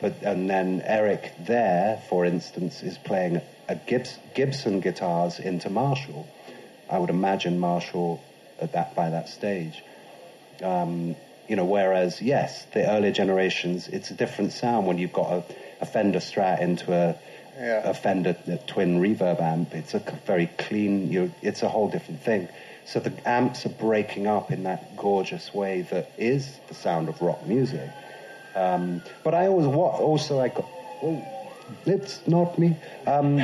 [0.00, 3.40] But and then Eric there, for instance, is playing
[4.34, 6.26] Gibson guitars into Marshall.
[6.90, 8.22] I would imagine Marshall
[8.60, 9.82] at that by that stage.
[10.62, 11.16] Um,
[11.48, 15.44] you know, whereas yes, the earlier generations, it's a different sound when you've got a,
[15.80, 17.16] a Fender Strat into a,
[17.58, 17.90] Yeah.
[17.90, 19.74] a Fender a twin reverb amp.
[19.74, 21.10] It's a very clean.
[21.12, 22.48] You it's a whole different thing.
[22.84, 27.20] So the amps are breaking up in that gorgeous way that is the sound of
[27.22, 27.90] rock music.
[28.54, 30.66] Um, but I always what also I got.
[31.02, 31.24] Oh,
[31.86, 32.76] it's not me.
[33.06, 33.42] Um,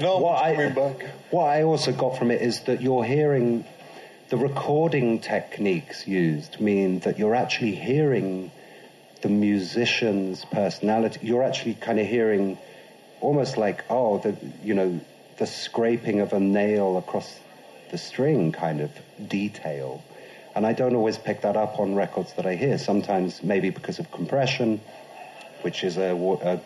[0.00, 1.06] No what I, back.
[1.30, 3.64] what I also got from it is that you're hearing
[4.30, 8.50] the recording techniques used mean that you're actually hearing
[9.22, 11.20] the musician's personality.
[11.22, 12.56] You're actually kind of hearing
[13.20, 15.00] almost like, oh, the, you know,
[15.38, 17.38] the scraping of a nail across
[17.90, 18.90] the string kind of
[19.28, 20.02] detail.
[20.54, 22.78] And I don't always pick that up on records that I hear.
[22.78, 24.80] Sometimes maybe because of compression,
[25.62, 26.60] which is a, a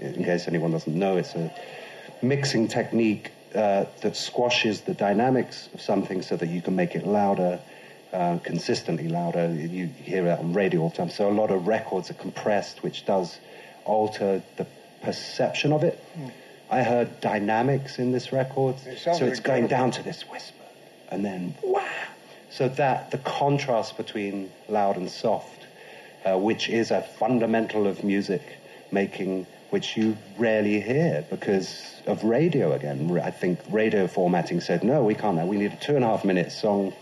[0.00, 1.52] in case anyone doesn't know, it's a
[2.22, 7.06] mixing technique uh, that squashes the dynamics of something so that you can make it
[7.06, 7.60] louder,
[8.12, 9.52] uh, consistently louder.
[9.52, 11.10] You hear it on radio all the time.
[11.10, 13.38] So a lot of records are compressed, which does
[13.84, 14.66] alter the
[15.02, 16.02] perception of it.
[16.70, 20.64] I heard dynamics in this record, It so it's going down to this whisper,
[21.10, 21.88] and then wow.
[22.50, 25.58] So that the contrast between loud and soft
[26.24, 28.42] uh, which is a fundamental of music
[28.90, 33.18] making, which you rarely hear because of radio again.
[33.22, 35.46] I think radio formatting said, no, we can't.
[35.46, 36.94] We need a two and a half minute song.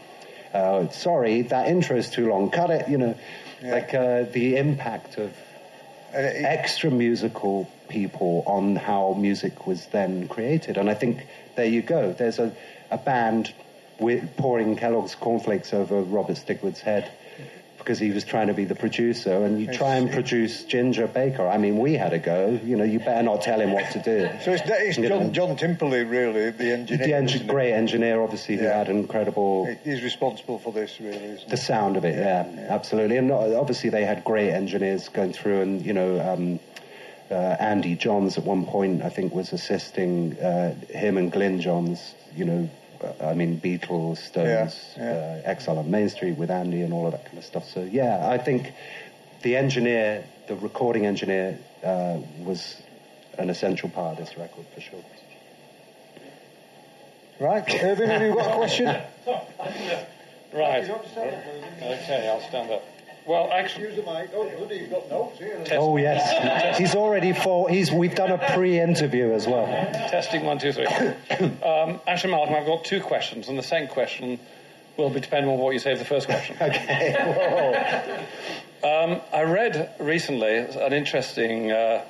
[0.52, 2.50] Uh, sorry, that intro is too long.
[2.50, 2.88] Cut it.
[2.88, 3.18] You know,
[3.62, 5.32] like uh, the impact of
[6.12, 10.76] And it- extra musical people on how music was then created.
[10.76, 12.12] And I think there you go.
[12.12, 12.52] There's a,
[12.90, 13.52] a band
[14.00, 17.10] with pouring Kellogg's cornflakes over Robert Stigwood's head
[17.86, 19.44] because he was trying to be the producer.
[19.44, 21.46] And you try and produce Ginger Baker.
[21.46, 22.58] I mean, we had a go.
[22.64, 24.28] You know, you better not tell him what to do.
[24.44, 25.08] so it's, it's know.
[25.08, 27.22] John, John Timperley, really, the engineer.
[27.22, 31.16] the great engineer, obviously, who had incredible He's responsible for this, really.
[31.16, 33.18] Isn't the sound of it, yeah, absolutely.
[33.18, 36.58] And obviously, they had great engineers going through, and you know, um,
[37.30, 42.16] uh, Andy Johns at one point, I think, was assisting uh, him and Glyn Johns.
[42.34, 42.70] You know,
[43.20, 45.42] I mean, Beatles, Stones, Yeah, yeah.
[45.44, 47.68] Uh, Exile on Main Street with Andy, and all of that kind of stuff.
[47.68, 48.72] So, yeah, I think
[49.42, 52.80] the engineer, the recording engineer, uh, was
[53.38, 55.04] an essential part of this record for sure.
[57.38, 58.86] Right, Irvin, have you got a question?
[60.52, 60.88] Right.
[60.88, 62.82] Okay, I'll stand up.
[63.26, 64.30] Well, actually, Use the mic.
[64.34, 65.64] Oh, bloody, you've got notes here.
[65.72, 67.68] Oh yes, he's already for.
[67.68, 67.90] He's.
[67.90, 69.66] We've done a pre-interview as well.
[69.66, 70.86] testing one, two, three.
[71.64, 74.38] um, actually, Malcolm, I've got two questions, and the second question
[74.96, 76.56] will be depending on what you say of the first question.
[76.60, 78.26] Okay.
[78.84, 82.04] Um, I read recently an interesting uh,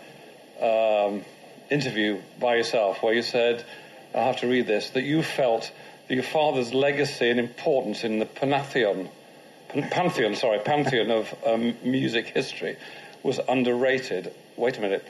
[0.60, 1.24] um,
[1.70, 3.64] interview by yourself where you said,
[4.14, 5.70] I have to read this, that you felt
[6.08, 9.10] that your father's legacy and importance in the pantheon, pan-
[9.84, 12.76] pantheon, sorry, pantheon of um, music history
[13.22, 14.32] was underrated.
[14.56, 15.04] Wait a minute.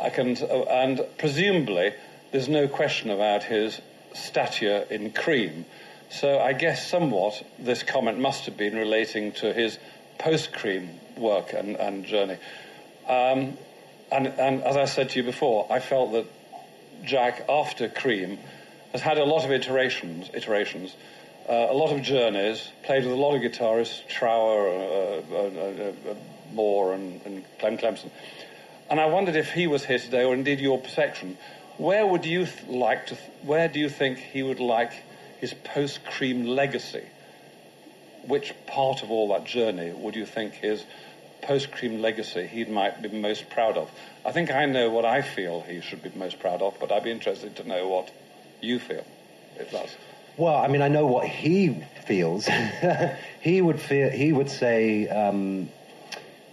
[0.00, 1.94] I can, uh, and presumably,
[2.32, 3.80] there's no question about his
[4.14, 5.64] stature in cream.
[6.10, 9.78] So I guess somewhat this comment must have been relating to his
[10.18, 12.38] post-cream work and, and journey.
[13.08, 13.56] Um,
[14.12, 16.26] and, and as I said to you before, I felt that
[17.04, 18.38] Jack, after Cream,
[18.92, 20.94] has had a lot of iterations, iterations,
[21.48, 26.14] a lot of journeys, played with a lot of guitarists, Trower, uh, uh, uh, uh,
[26.52, 28.10] Moore and, and Clem Clempson.
[28.90, 31.38] And I wondered if he was here today, or indeed your perception,
[31.76, 33.16] where would you th- like to?
[33.16, 34.92] Th- where do you think he would like
[35.38, 37.04] his post-cream legacy?
[38.26, 40.84] Which part of all that journey would you think his
[41.42, 43.90] post-cream legacy he might be most proud of?
[44.24, 47.04] I think I know what I feel he should be most proud of, but I'd
[47.04, 48.10] be interested to know what
[48.60, 49.04] you feel,
[49.56, 49.94] if that's.
[50.36, 52.46] Well, I mean, I know what he feels.
[53.40, 54.10] he would feel.
[54.10, 55.70] He would say um,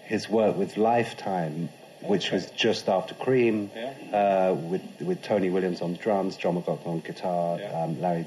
[0.06, 1.70] his work with Lifetime,
[2.02, 4.50] which was just after Cream, Yeah.
[4.52, 7.84] uh, with with Tony Williams on drums, John McLaughlin on guitar, Yeah.
[7.84, 8.26] um, Larry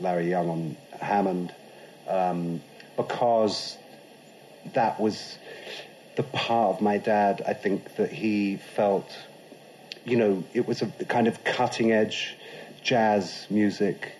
[0.00, 1.54] Larry Young on Hammond,
[2.08, 2.62] um,
[2.96, 3.76] because
[4.74, 5.36] that was
[6.16, 7.42] the part of my dad.
[7.46, 9.10] I think that he felt,
[10.06, 12.36] you know, it was a kind of cutting edge
[12.82, 14.12] jazz music,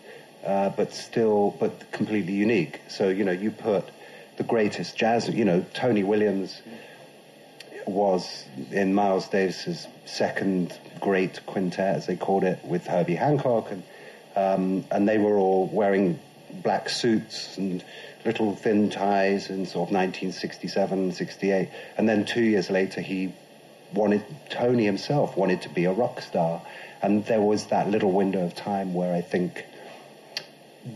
[0.44, 2.80] uh, but still, but completely unique.
[2.88, 3.84] So you know, you put
[4.36, 5.28] the greatest jazz.
[5.28, 6.60] You know, Tony Williams
[7.86, 13.82] was in Miles Davis's second great quintet, as they called it, with Herbie Hancock, and
[14.34, 16.18] um, and they were all wearing
[16.62, 17.84] black suits and
[18.24, 23.34] little thin ties in sort of 1967, 68, and then two years later he
[23.94, 26.62] wanted Tony himself wanted to be a rock star,
[27.02, 29.64] and there was that little window of time where I think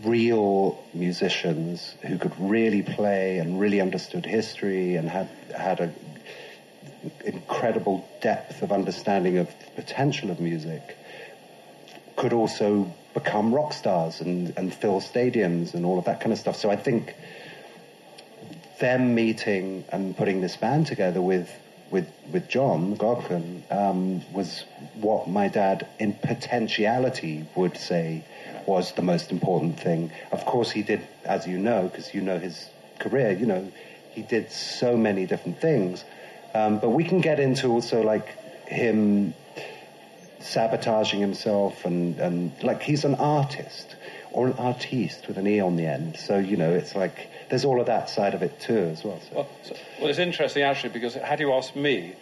[0.03, 5.93] real musicians who could really play and really understood history and had had a
[7.25, 10.97] incredible depth of understanding of the potential of music
[12.15, 16.39] could also become rock stars and, and fill stadiums and all of that kind of
[16.39, 16.57] stuff.
[16.57, 17.15] So I think
[18.79, 21.49] them meeting and putting this band together with
[21.89, 24.65] with with John McLaughlin um, was
[24.95, 28.25] what my dad, in potentiality, would say
[28.67, 30.11] was the most important thing.
[30.31, 33.31] Of course, he did, as you know, because you know his career.
[33.31, 33.71] You know,
[34.11, 36.03] he did so many different things.
[36.53, 38.27] Um, but we can get into also like
[38.67, 39.33] him
[40.39, 43.95] sabotaging himself and, and like he's an artist
[44.31, 46.17] or an artiste with an E on the end.
[46.17, 49.19] So, you know, it's like there's all of that side of it too as well.
[49.21, 49.35] So.
[49.35, 52.13] Well, so, well, it's interesting actually because had you asked me,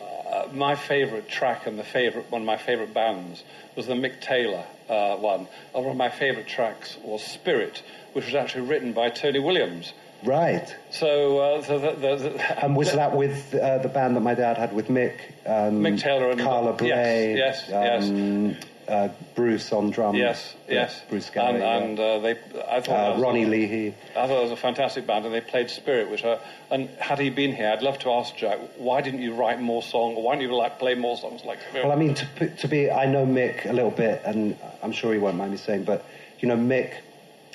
[0.00, 3.44] uh, my favourite track and the favourite one of my favourite bands
[3.76, 5.48] was the Mick Taylor uh, one.
[5.72, 7.82] One of my favourite tracks was Spirit,
[8.12, 9.92] which was actually written by Tony Williams.
[10.24, 10.74] Right.
[10.90, 14.34] So, uh, the, the, the, the, And was that with uh, the band that my
[14.34, 15.18] dad had with Mick?
[15.44, 17.36] Um, Mick Taylor and- Carla Bley.
[17.36, 18.56] Yes, yes, um,
[18.88, 20.16] Uh, Bruce on drums.
[20.16, 21.64] yes, yes, Bruce Gallagher.
[21.64, 23.94] and, and uh, they, I thought uh, Ronnie a- Leahy.
[24.16, 26.38] I thought it was a fantastic band, and they played Spirit, which uh,
[26.70, 29.82] and had he been here, I'd love to ask Jack, why didn't you write more
[29.82, 30.16] songs?
[30.20, 31.84] Why didn't you like play more songs like Spirit?
[31.86, 35.12] Well, I mean, to, to be, I know Mick a little bit, and I'm sure
[35.12, 36.04] he won't mind me saying, but,
[36.38, 36.92] you know, Mick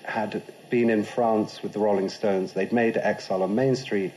[0.04, 2.52] had been in France with the Rolling Stones.
[2.54, 4.12] They'd made Exile on Main Street,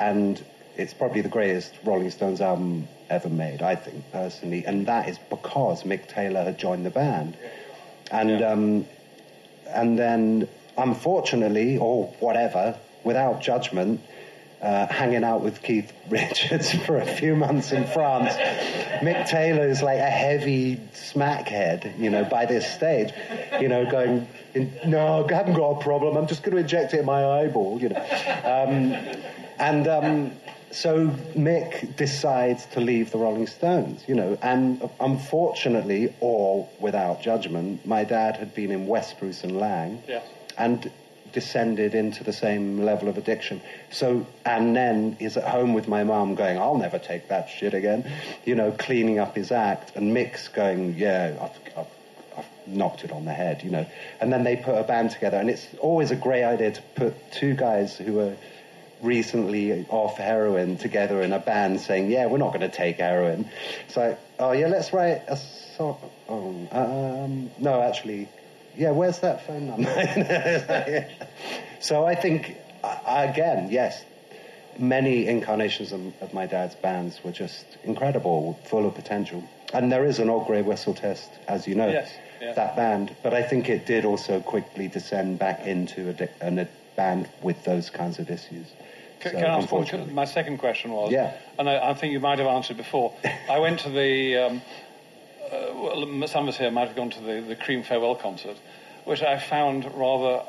[0.00, 0.42] and
[0.76, 4.64] it's probably the greatest Rolling Stones album ever made, I think, personally.
[4.64, 7.36] And that is because Mick Taylor had joined the band.
[8.10, 8.86] And, um,
[9.66, 14.00] and then, unfortunately, or whatever, without judgment,
[14.60, 18.34] uh, hanging out with Keith Richards for a few months in France.
[19.00, 23.12] Mick Taylor is like a heavy smackhead, you know, by this stage,
[23.60, 26.16] you know, going, in, no, I haven't got a problem.
[26.16, 28.00] I'm just going to inject it in my eyeball, you know.
[28.44, 28.94] Um,
[29.58, 30.32] and um,
[30.70, 37.86] so Mick decides to leave the Rolling Stones, you know, and unfortunately, or without judgment,
[37.86, 40.24] my dad had been in West Bruce and Laing Yes.
[40.56, 40.90] and
[41.32, 43.60] descended into the same level of addiction.
[43.90, 47.74] So, and then is at home with my mum going, I'll never take that shit
[47.74, 48.10] again,
[48.44, 51.86] you know, cleaning up his act, and Mick's going, yeah, I've, I've,
[52.38, 53.86] I've knocked it on the head, you know.
[54.20, 57.32] And then they put a band together, and it's always a great idea to put
[57.32, 58.36] two guys who are
[59.02, 63.48] recently off heroin together in a band saying, yeah, we're not going to take heroin.
[63.86, 65.36] It's like, oh, yeah, let's write a
[65.76, 65.98] song.
[66.28, 68.28] Oh, um, no, actually,
[68.76, 71.08] yeah, where's that phone number?
[71.80, 72.56] so I think,
[73.06, 74.04] again, yes,
[74.78, 79.42] many incarnations of, of my dad's bands were just incredible, full of potential.
[79.72, 82.52] And there is an old grey whistle test, as you know, Yes, yeah.
[82.54, 83.14] that band.
[83.22, 87.90] But I think it did also quickly descend back into a, a band with those
[87.90, 88.66] kinds of issues.
[89.20, 90.14] Can, So, can I ask one?
[90.14, 91.36] My second question was, Yeah.
[91.58, 93.14] and I, I think you might have answered before.
[93.50, 94.62] I went to the, um,
[95.50, 98.56] uh, well, some of us here might have gone to the, the Cream farewell concert,
[99.04, 100.42] which I found rather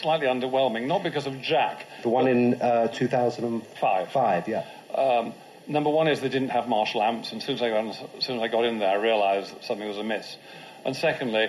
[0.00, 0.86] slightly underwhelming.
[0.86, 1.86] Not because of Jack.
[2.02, 4.12] The one in uh, 2005.
[4.12, 4.48] Five.
[4.48, 4.64] yeah.
[4.94, 5.32] Um,
[5.66, 8.24] number one is they didn't have Marshall amps, and as soon as I got, as
[8.24, 10.36] soon as I got in there, I realised that something was amiss.
[10.84, 11.48] And secondly,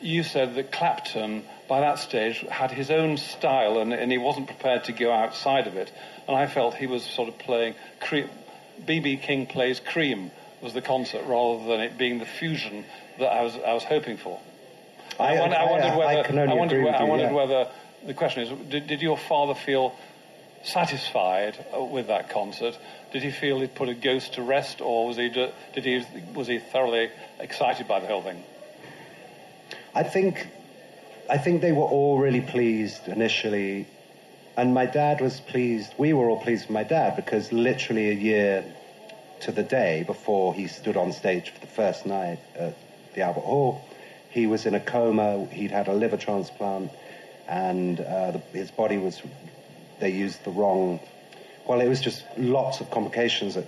[0.00, 4.46] you said that Clapton, by that stage, had his own style and, and he wasn't
[4.46, 5.92] prepared to go outside of it.
[6.28, 7.74] And I felt he was sort of playing.
[8.84, 9.16] B.B.
[9.16, 10.30] King plays Cream
[10.62, 12.84] was the concert rather than it being the fusion
[13.18, 14.40] that I was, I was hoping for.
[15.18, 16.10] I, I, wondered, I wondered whether.
[16.10, 17.32] I, wondered, I wondered you, yeah.
[17.32, 17.70] whether
[18.06, 19.94] the question is: did, did your father feel
[20.62, 22.78] satisfied uh, with that concert?
[23.12, 26.04] Did he feel he'd put a ghost to rest, or was he did he
[26.34, 28.42] was he thoroughly excited by the whole thing?
[29.94, 30.46] I think
[31.28, 33.88] I think they were all really pleased initially,
[34.56, 35.92] and my dad was pleased.
[35.98, 38.64] We were all pleased with my dad because literally a year
[39.40, 42.76] to the day before he stood on stage for the first night at
[43.14, 43.84] the Albert Hall,
[44.30, 45.46] he was in a coma.
[45.46, 46.92] He'd had a liver transplant,
[47.48, 49.20] and uh, the, his body was.
[49.98, 51.00] They used the wrong.
[51.66, 53.66] Well, it was just lots of complications at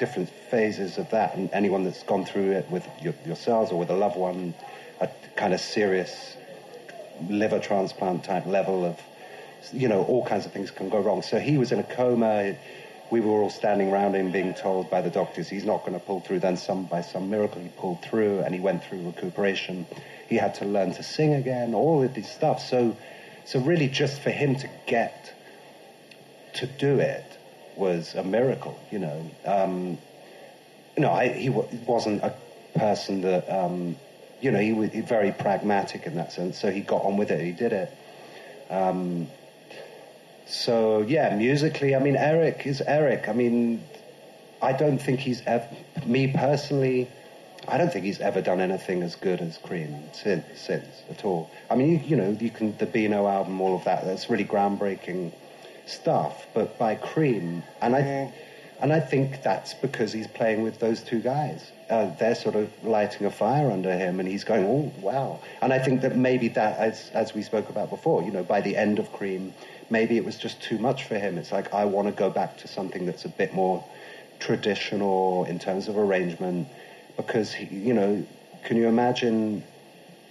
[0.00, 3.90] different phases of that, and anyone that's gone through it with your, yourselves or with
[3.90, 4.54] a loved one,
[5.00, 6.34] a kind of serious
[7.28, 9.00] liver transplant type level of,
[9.72, 11.22] you know, all kinds of things can go wrong.
[11.22, 12.56] So he was in a coma.
[13.10, 16.04] We were all standing around him being told by the doctors he's not going to
[16.04, 16.40] pull through.
[16.40, 19.86] Then some, by some miracle, he pulled through and he went through recuperation.
[20.28, 22.60] He had to learn to sing again, all of this stuff.
[22.60, 22.96] So,
[23.44, 25.34] so really just for him to get
[26.54, 27.24] to do it
[27.76, 29.30] was a miracle, you know.
[29.44, 29.98] Um,
[30.96, 32.34] you know, I, he w- wasn't a
[32.74, 33.96] person that um,
[34.40, 36.58] you know, he was very pragmatic in that sense.
[36.58, 37.44] So he got on with it.
[37.44, 37.92] He did it.
[38.70, 39.28] Um,
[40.46, 43.28] so yeah, musically, I mean, Eric is Eric.
[43.28, 43.82] I mean,
[44.62, 45.68] I don't think he's ever,
[46.06, 47.08] me personally,
[47.66, 51.50] I don't think he's ever done anything as good as Cream since, since at all.
[51.70, 54.04] I mean, you, you know, you can the Beano album, all of that.
[54.04, 55.32] That's really groundbreaking
[55.86, 56.46] stuff.
[56.54, 58.32] But by Cream, and I,
[58.80, 62.70] and I think that's because he's playing with those two guys uh, they're sort of
[62.84, 66.48] lighting a fire under him, and he's going, "Oh, wow!" And I think that maybe
[66.48, 69.54] that, as as we spoke about before, you know, by the end of Cream,
[69.90, 71.38] maybe it was just too much for him.
[71.38, 73.82] It's like I want to go back to something that's a bit more
[74.38, 76.68] traditional in terms of arrangement,
[77.16, 78.24] because he, you know,
[78.64, 79.64] can you imagine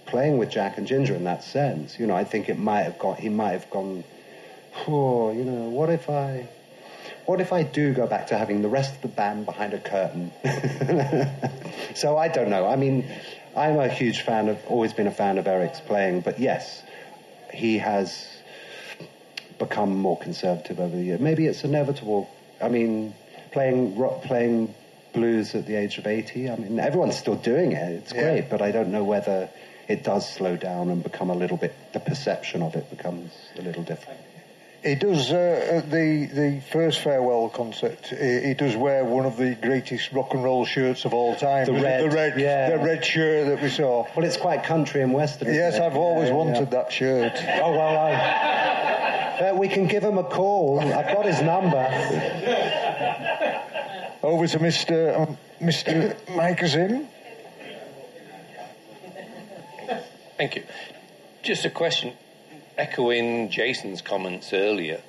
[0.06, 1.98] playing with Jack and Ginger in that sense?
[1.98, 4.04] You know, I think it might have got he might have gone,
[4.86, 6.48] oh, you know, what if I
[7.28, 9.78] what if I do go back to having the rest of the band behind a
[9.78, 10.32] curtain?
[11.94, 12.66] so I don't know.
[12.66, 13.04] I mean,
[13.54, 16.82] I'm a huge fan of, always been a fan of Eric's playing, but yes,
[17.52, 18.26] he has
[19.58, 21.20] become more conservative over the years.
[21.20, 22.30] Maybe it's inevitable.
[22.62, 23.12] I mean,
[23.52, 24.74] playing rock, playing
[25.12, 27.92] blues at the age of 80, I mean, everyone's still doing it.
[27.92, 28.22] It's yeah.
[28.22, 29.50] great, but I don't know whether
[29.86, 33.60] it does slow down and become a little bit, the perception of it becomes a
[33.60, 34.18] little different.
[34.88, 38.06] He does uh, the the first farewell concert.
[38.06, 41.66] He, he, does wear one of the greatest rock and roll shirts of all time.
[41.66, 42.70] The red, the red, yeah.
[42.70, 44.06] the red shirt that we saw.
[44.16, 45.52] Well, it's quite country and western.
[45.52, 45.82] Yes, it?
[45.82, 46.64] I've always yeah, wanted yeah.
[46.64, 47.32] that shirt.
[47.36, 50.80] Oh well, I, uh, we can give him a call.
[50.80, 51.84] I've got his number.
[54.22, 57.08] Over to Mister um, Mister Mike Zim.
[60.38, 60.64] Thank you.
[61.42, 62.14] Just a question
[62.78, 65.02] echoing Jason's comments earlier,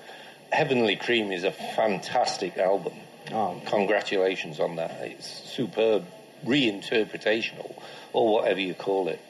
[0.51, 2.93] Heavenly Cream is a fantastic album.
[3.31, 4.91] Oh, congratulations on that.
[5.01, 6.05] It's superb
[6.45, 7.79] reinterpretational,
[8.13, 9.21] or, whatever you call it.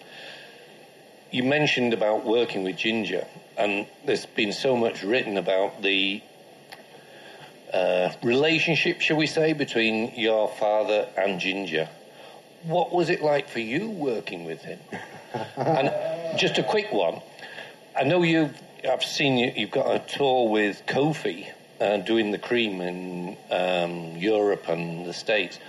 [1.32, 6.22] You mentioned about working with Ginger, and there's been so much written about the
[7.74, 11.90] uh, relationship, shall we say, between your father and Ginger.
[12.64, 14.80] What was it like for you working with him?
[15.58, 17.22] and just a quick one
[18.00, 18.58] I know you've.
[18.90, 19.52] I've seen you.
[19.54, 21.52] You've got a tour with Kofi
[21.82, 25.60] uh, doing the cream in um, Europe and the States.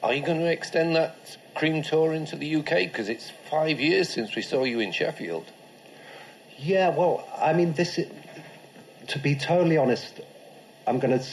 [0.00, 2.68] Are you going to extend that cream tour into the UK?
[2.86, 5.46] Because it's five years since we saw you in Sheffield.
[6.58, 7.98] Yeah, well, I mean, this.
[7.98, 8.08] Is,
[9.08, 10.20] to be totally honest,
[10.86, 11.26] I'm going to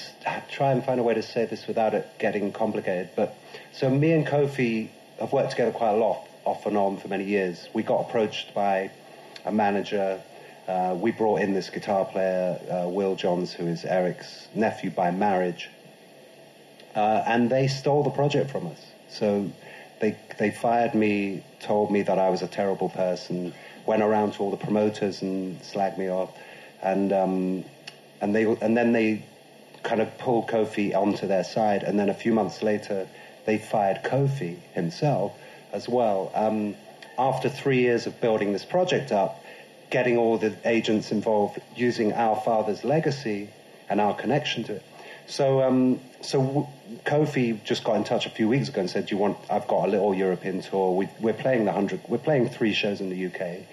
[0.49, 3.11] try and find a way to say this without it getting complicated.
[3.15, 3.37] But
[3.73, 4.89] so me and Kofi
[5.19, 7.69] have worked together quite a lot, off and on, for many years.
[7.75, 8.89] We got approached by
[9.45, 10.19] a manager
[10.67, 15.11] uh, we brought in this guitar player, uh, Will Johns, who is Eric's nephew by
[15.11, 15.69] marriage,
[16.95, 18.79] uh, and they stole the project from us.
[19.09, 19.49] So
[20.01, 23.53] they they fired me, told me that I was a terrible person,
[23.85, 26.35] went around to all the promoters and slagged me off,
[26.81, 27.65] and um,
[28.19, 29.25] and they and then they
[29.83, 33.07] kind of pulled Kofi onto their side, and then a few months later
[33.45, 35.33] they fired Kofi himself
[35.71, 36.31] as well.
[36.35, 36.75] Um,
[37.17, 39.43] after three years of building this project up,
[39.89, 43.49] getting all the agents involved using our father's legacy
[43.89, 44.83] and our connection to it.
[45.27, 46.67] So, um, so w-
[47.05, 49.37] Kofi just got in touch a few weeks ago and said, "Do you want?
[49.49, 50.95] I've got a little European tour.
[50.95, 52.01] We, we're playing the hundred.
[52.07, 53.65] We're playing three shows in the UK.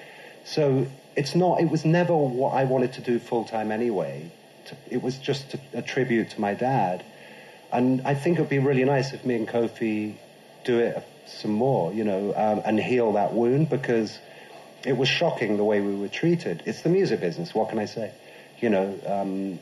[0.45, 0.87] So
[1.17, 1.61] it's not.
[1.61, 4.33] It was never what I wanted to do full time anyway.
[4.67, 7.05] To, it was just a, a tribute to my dad,
[7.73, 10.17] and I think it'd be really nice if me and Kofi
[10.65, 14.19] do it some more, you know, um, and heal that wound because
[14.85, 16.63] it was shocking the way we were treated.
[16.67, 17.55] It's the music business.
[17.55, 18.13] What can I say?
[18.61, 18.99] You know.
[19.07, 19.59] Um,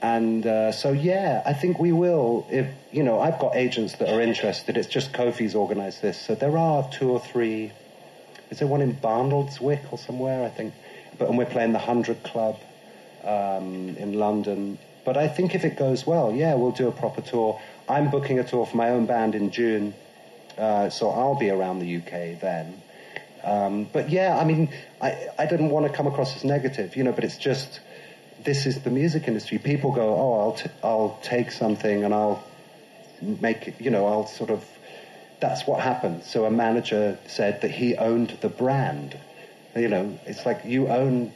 [0.00, 2.46] and uh, so, yeah, I think we will.
[2.50, 4.76] If you know, I've got agents that are interested.
[4.76, 7.72] It's just Kofi's organised this, so there are two or three.
[8.50, 10.44] Is there one in Barnoldswick or somewhere?
[10.44, 10.74] I think.
[11.18, 12.60] But and we're playing the Hundred Club
[13.24, 14.78] um, in London.
[15.04, 17.60] But I think if it goes well, yeah, we'll do a proper tour.
[17.88, 19.94] I'm booking a tour for my own band in June,
[20.56, 22.82] uh, so I'll be around the UK then.
[23.44, 27.04] Um, but yeah, I mean, I, I didn't want to come across as negative, you
[27.04, 27.80] know, but it's just
[28.44, 29.58] this is the music industry.
[29.58, 32.42] People go, oh, I'll, t- I'll take something and I'll
[33.20, 34.64] make it, you know, I'll sort of,
[35.40, 36.24] that's what happened.
[36.24, 39.18] So a manager said that he owned the brand.
[39.76, 41.32] You know, it's like you own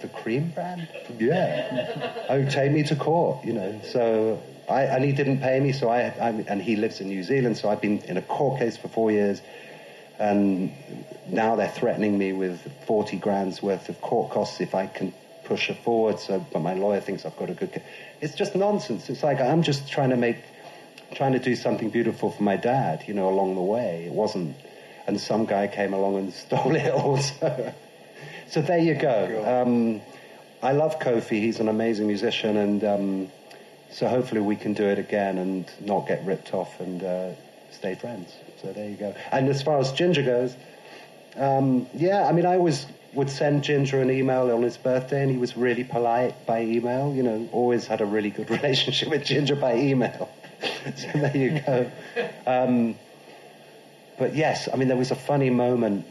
[0.00, 0.88] the cream brand?
[1.18, 2.26] Yeah.
[2.28, 3.80] oh, take me to court, you know.
[3.84, 7.22] So I, and he didn't pay me, so I, I, and he lives in New
[7.22, 9.40] Zealand, so I've been in a court case for four years,
[10.18, 10.72] and
[11.28, 15.12] now they're threatening me with 40 grand's worth of court costs if I can
[15.44, 16.18] push it forward.
[16.20, 17.82] So, but my lawyer thinks I've got a good.
[18.20, 19.08] It's just nonsense.
[19.08, 20.38] It's like I'm just trying to make,
[21.14, 24.04] trying to do something beautiful for my dad, you know, along the way.
[24.04, 24.56] It wasn't,
[25.06, 27.72] and some guy came along and stole it also.
[28.48, 29.62] so there you go.
[29.62, 30.00] Um,
[30.62, 31.40] I love Kofi.
[31.40, 33.28] He's an amazing musician, and um,
[33.90, 37.30] so hopefully we can do it again and not get ripped off and uh,
[37.70, 38.32] stay friends.
[38.62, 39.14] So there you go.
[39.30, 40.56] And as far as Ginger goes,
[41.36, 45.30] um, yeah, I mean, I always would send Ginger an email on his birthday, and
[45.30, 47.14] he was really polite by email.
[47.14, 50.28] You know, always had a really good relationship with Ginger by email.
[50.96, 51.90] so there you go.
[52.46, 52.96] Um,
[54.18, 56.06] but yes, I mean, there was a funny moment.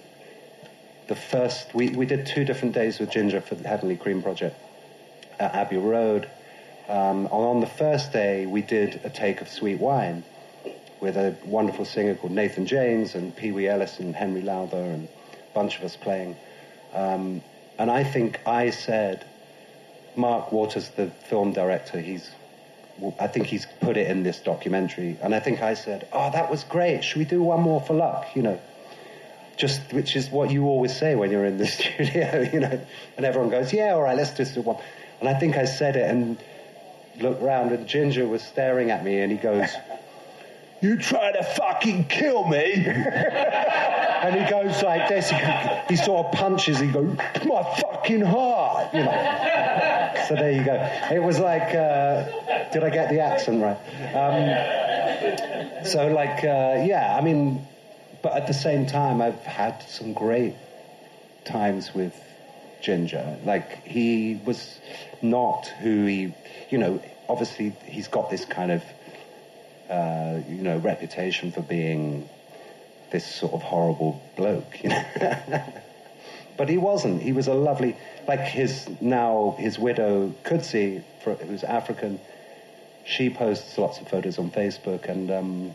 [1.07, 4.55] The first, we, we did two different days with Ginger for the Heavenly Cream Project
[5.39, 6.29] at Abbey Road.
[6.87, 10.23] Um, and on the first day, we did a take of Sweet Wine
[11.01, 15.07] with a wonderful singer called Nathan James and Pee Wee Ellis and Henry Lowther and
[15.07, 16.35] a bunch of us playing.
[16.93, 17.41] Um,
[17.77, 19.25] and I think I said,
[20.15, 22.29] Mark Waters, the film director, he's,
[23.19, 25.17] I think he's put it in this documentary.
[25.21, 27.03] And I think I said, oh, that was great.
[27.03, 28.25] Should we do one more for luck?
[28.35, 28.61] You know,
[29.57, 32.81] just, which is what you always say when you're in the studio, you know,
[33.15, 34.77] and everyone goes, yeah, all right, let's just do one.
[35.19, 36.37] And I think I said it and
[37.19, 39.69] looked round and Ginger was staring at me and he goes,
[40.81, 42.73] you try to fucking kill me.
[42.85, 45.29] and he goes like this.
[45.29, 45.37] He,
[45.89, 46.79] he, sort of punches.
[46.79, 48.93] He goes, my fucking heart.
[48.93, 50.13] You know.
[50.27, 50.75] So there you go.
[51.11, 53.77] It was like, uh, did I get the accent right?
[54.15, 57.15] Um, so like, uh, yeah.
[57.17, 57.65] I mean,
[58.21, 60.55] but at the same time, I've had some great
[61.45, 62.13] times with
[62.81, 63.37] Ginger.
[63.45, 64.79] Like he was
[65.21, 66.33] not who he,
[66.69, 67.01] you know.
[67.29, 68.81] Obviously, he's got this kind of
[69.89, 72.27] uh, you know, reputation for being
[73.11, 75.03] this sort of horrible bloke, you know.
[76.57, 77.21] but he wasn't.
[77.21, 77.95] He was a lovely,
[78.27, 82.19] like his now his widow Kudzai, who's African.
[83.05, 85.71] She posts lots of photos on Facebook, and um,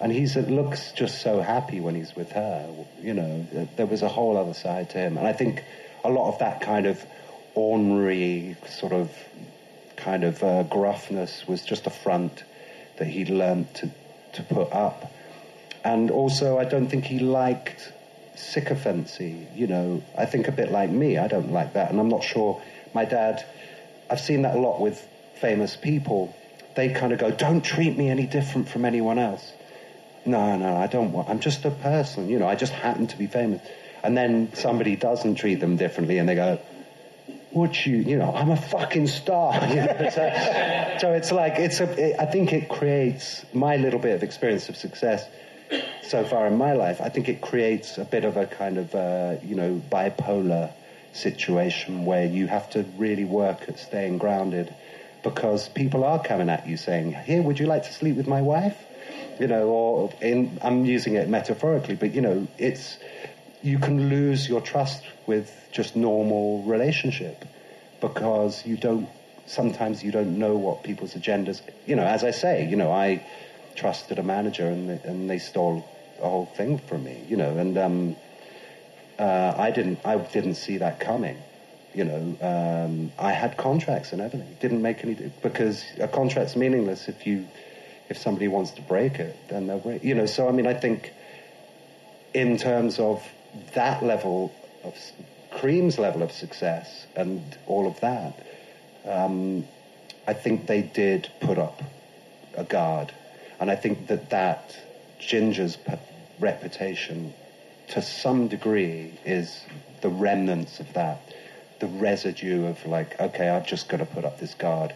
[0.00, 2.68] and he looks just so happy when he's with her.
[3.00, 5.62] You know, there was a whole other side to him, and I think
[6.04, 7.02] a lot of that kind of
[7.54, 9.10] ornery sort of
[9.96, 12.42] kind of uh, gruffness was just a front
[13.02, 13.90] that he'd learned to,
[14.34, 15.12] to put up.
[15.82, 17.92] And also, I don't think he liked
[18.36, 19.48] sycophancy.
[19.56, 21.90] You know, I think a bit like me, I don't like that.
[21.90, 22.62] And I'm not sure
[22.94, 23.44] my dad,
[24.08, 25.04] I've seen that a lot with
[25.40, 26.32] famous people.
[26.76, 29.52] They kind of go, don't treat me any different from anyone else.
[30.24, 33.18] No, no, I don't want, I'm just a person, you know, I just happen to
[33.18, 33.60] be famous.
[34.04, 36.60] And then somebody doesn't treat them differently and they go,
[37.54, 39.52] would you, you know, I'm a fucking star.
[39.72, 40.08] You know?
[40.10, 44.22] so, so, it's like, it's a, it, I think it creates my little bit of
[44.22, 45.26] experience of success
[46.02, 47.00] so far in my life.
[47.00, 50.72] I think it creates a bit of a kind of, uh, you know, bipolar
[51.12, 54.74] situation where you have to really work at staying grounded
[55.22, 58.42] because people are coming at you saying, here, would you like to sleep with my
[58.42, 58.76] wife?
[59.38, 62.98] You know, or in, I'm using it metaphorically, but, you know, it's,
[63.62, 67.44] you can lose your trust with just normal relationship
[68.00, 69.08] because you don't
[69.46, 73.24] sometimes you don't know what people's agendas you know as i say you know i
[73.74, 75.84] trusted a manager and they, and they stole
[76.20, 78.16] the whole thing from me you know and um,
[79.18, 81.36] uh, i didn't i didn't see that coming
[81.94, 84.56] You know, um, I had contracts and everything.
[84.60, 87.46] Didn't make any because a contract's meaningless if you
[88.08, 90.02] if somebody wants to break it, then they'll break.
[90.02, 91.12] You know, so I mean, I think
[92.32, 93.22] in terms of
[93.74, 94.54] that level
[94.84, 94.94] of
[95.50, 98.46] Cream's level of success and all of that,
[99.04, 99.64] um,
[100.26, 101.82] I think they did put up
[102.56, 103.12] a guard,
[103.60, 104.76] and I think that that
[105.18, 105.76] Ginger's
[106.38, 107.32] reputation,
[107.88, 109.60] to some degree, is
[110.00, 111.20] the remnants of that,
[111.80, 114.94] the residue of like, okay, I've just got to put up this guard.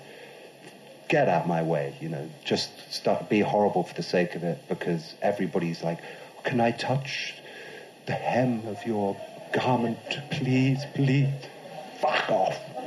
[1.08, 2.28] Get out my way, you know.
[2.44, 5.98] Just start be horrible for the sake of it, because everybody's like,
[6.44, 7.34] can I touch
[8.06, 9.16] the hem of your
[9.52, 9.98] garment,
[10.30, 11.28] please, please?
[12.00, 12.58] Fuck off.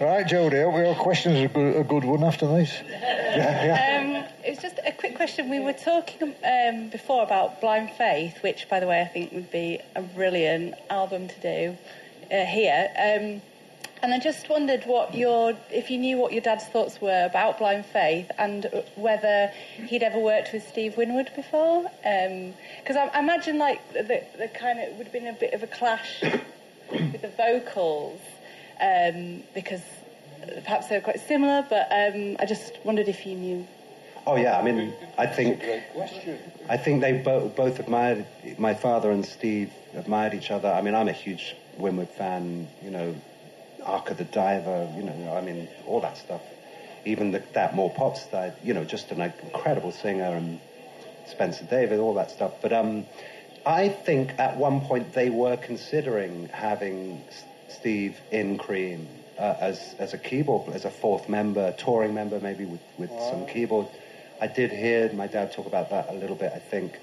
[0.00, 2.72] right, Jodie, hope your question is a good, a good one after this.
[2.90, 4.00] Yeah, yeah.
[4.00, 5.50] Um, it was just a quick question.
[5.50, 9.50] We were talking um, before about Blind Faith, which, by the way, I think would
[9.50, 11.76] be a brilliant album to do
[12.32, 12.90] uh, here.
[12.96, 13.42] Um,
[14.02, 17.58] and I just wondered what your, if you knew what your dad's thoughts were about
[17.58, 18.66] Blind Faith and
[18.96, 19.50] whether
[19.86, 21.82] he'd ever worked with Steve Winwood before.
[22.02, 25.54] Because um, I, I, imagine like the, the kind of would have been a bit
[25.54, 28.20] of a clash with the vocals
[28.80, 29.82] um, because
[30.64, 31.66] perhaps they were quite similar.
[31.68, 33.66] But um, I just wondered if you knew.
[34.26, 35.62] Oh yeah, I mean, I think
[36.68, 38.26] I think they both both admired
[38.58, 40.70] my father and Steve admired each other.
[40.70, 42.68] I mean, I'm a huge Winwood fan.
[42.82, 43.14] You know,
[43.88, 46.42] Arc of the Diver, you know, I mean, all that stuff.
[47.04, 50.60] Even the, that more pop style, you know, just an incredible singer and
[51.26, 52.52] Spencer Davis, all that stuff.
[52.60, 53.06] But um,
[53.64, 57.22] I think at one point they were considering having
[57.68, 59.08] Steve in Cream
[59.38, 63.30] uh, as as a keyboard, as a fourth member, touring member, maybe with with wow.
[63.30, 63.86] some keyboard.
[64.40, 66.52] I did hear my dad talk about that a little bit.
[66.54, 66.98] I think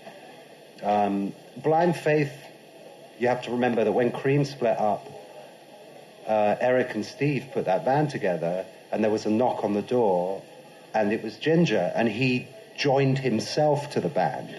[0.83, 2.33] um, Blind Faith.
[3.17, 5.07] You have to remember that when Cream split up,
[6.27, 9.81] uh, Eric and Steve put that band together, and there was a knock on the
[9.81, 10.41] door,
[10.93, 12.47] and it was Ginger, and he
[12.77, 14.49] joined himself to the band.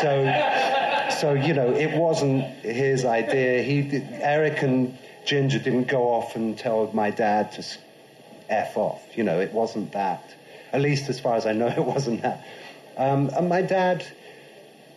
[0.00, 3.62] So, so you know, it wasn't his idea.
[3.62, 7.64] He, Eric and Ginger didn't go off and tell my dad to
[8.48, 9.02] f off.
[9.16, 10.34] You know, it wasn't that.
[10.72, 12.44] At least as far as I know, it wasn't that.
[12.96, 14.06] Um, and my dad,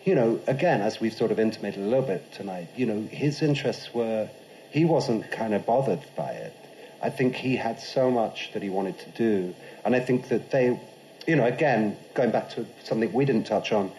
[0.03, 3.41] you know, again, as we've sort of intimated a little bit tonight, you know, his
[3.41, 4.29] interests were
[4.75, 6.53] he wasn't kind of bothered by it.
[7.01, 9.55] I think he had so much that he wanted to do.
[9.85, 10.77] And I think that they,
[11.25, 13.89] you know, again, going back to something we didn't touch on,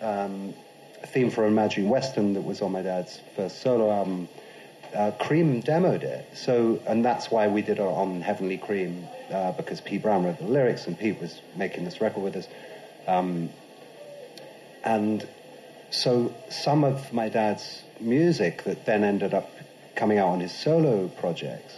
[0.00, 0.54] um,
[1.02, 4.30] a theme for Imaginary Western that was on my dad's first solo album,
[4.94, 6.26] uh, Cream demoed it.
[6.34, 10.38] So, and that's why we did it on Heavenly Cream, uh, because Pete Brown wrote
[10.38, 12.48] the lyrics and Pete was making this record with us.
[13.06, 13.50] Um,
[14.82, 15.28] and
[15.90, 19.50] so some of my dad's music that then ended up
[19.96, 21.74] coming out on his solo projects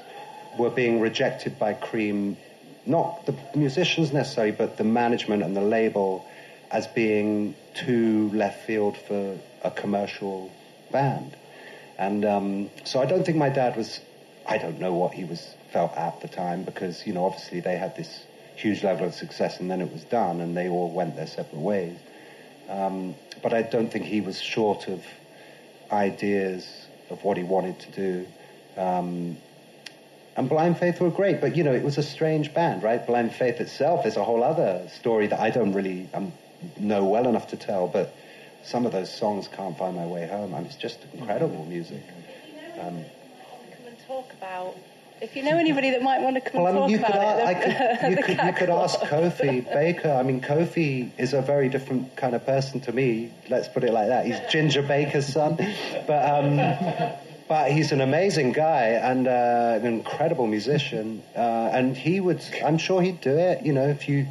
[0.59, 2.36] were being rejected by Cream,
[2.85, 6.27] not the musicians necessarily, but the management and the label
[6.70, 10.51] as being too left field for a commercial
[10.90, 11.36] band.
[11.97, 14.01] And um, so I don't think my dad was,
[14.47, 17.77] I don't know what he was felt at the time because, you know, obviously they
[17.77, 18.24] had this
[18.57, 21.61] huge level of success and then it was done and they all went their separate
[21.61, 21.97] ways.
[22.69, 25.03] Um, but I don't think he was short of
[25.90, 28.26] ideas of what he wanted to do.
[28.76, 29.36] Um,
[30.36, 33.05] and Blind Faith were great, but you know, it was a strange band, right?
[33.05, 36.32] Blind Faith itself is a whole other story that I don't really um,
[36.78, 38.14] know well enough to tell, but
[38.62, 42.02] some of those songs can't find my way home, and it's just incredible music.
[42.78, 43.05] Um,
[43.70, 44.76] come and talk about.
[45.20, 48.11] If you know anybody that might want to come well, and talk about it, could,
[48.11, 50.12] you, could, you could ask Kofi Baker.
[50.12, 53.32] I mean, Kofi is a very different kind of person to me.
[53.51, 54.27] Let's put it like that.
[54.27, 55.57] He's Ginger Baker's son,
[56.07, 56.57] but um,
[57.49, 61.24] but he's an amazing guy and uh, an incredible musician.
[61.35, 63.66] Uh, and he would, I'm sure he'd do it.
[63.66, 64.28] You know, if you,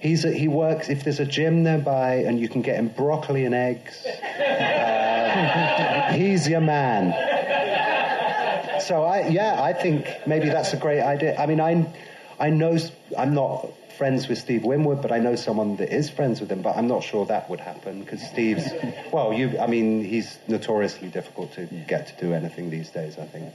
[0.00, 0.88] he's a, he works.
[0.88, 6.48] If there's a gym nearby and you can get him broccoli and eggs, uh, he's
[6.48, 7.12] your man.
[8.90, 11.36] So I, yeah, I think maybe that's a great idea.
[11.38, 11.86] I mean, I,
[12.40, 12.76] I know
[13.16, 16.60] I'm not friends with Steve Winwood, but I know someone that is friends with him,
[16.60, 18.64] but I'm not sure that would happen because Steve's,
[19.12, 23.26] well, you, I mean, he's notoriously difficult to get to do anything these days, I
[23.26, 23.54] think.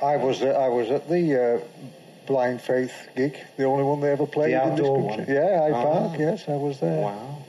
[0.00, 1.84] I was, uh, I was at the uh,
[2.28, 5.00] Blind Faith gig, the only one they ever played the in this country.
[5.00, 5.26] One.
[5.26, 5.82] Yeah, I oh.
[5.82, 7.02] Park, yes, I was there.
[7.02, 7.44] Wow.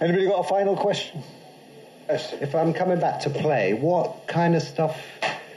[0.00, 1.22] Anybody got a final question?
[2.08, 2.32] Yes.
[2.40, 4.98] If I'm coming back to play, what kind of stuff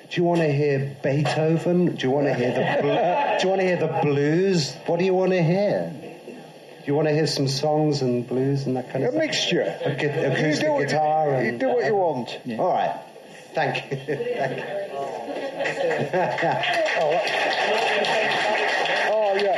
[0.10, 1.96] do you want to hear Beethoven?
[1.96, 4.74] Do you want to hear the bl- Do you want to hear the blues?
[4.88, 5.94] What do you want to hear?
[6.02, 9.22] Do you want to hear some songs and blues and that kind of stuff?
[9.22, 9.62] a mixture?
[9.62, 11.30] A, acoustic you guitar.
[11.30, 12.40] You, and, you do what you want.
[12.46, 12.58] Yeah.
[12.58, 13.00] All right.
[13.54, 13.98] Thank you.
[14.08, 14.64] Thank you.
[17.02, 17.20] oh,
[19.12, 19.58] oh yeah.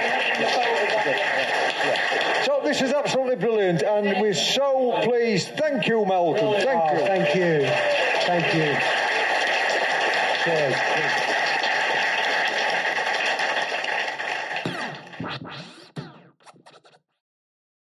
[2.45, 5.49] So this is absolutely brilliant, and we're so pleased.
[5.57, 6.53] Thank you, Malcolm.
[6.61, 6.99] Thank Oh, you.
[7.06, 7.68] Thank you.
[8.26, 8.76] Thank you.
[10.43, 11.31] Sanchez.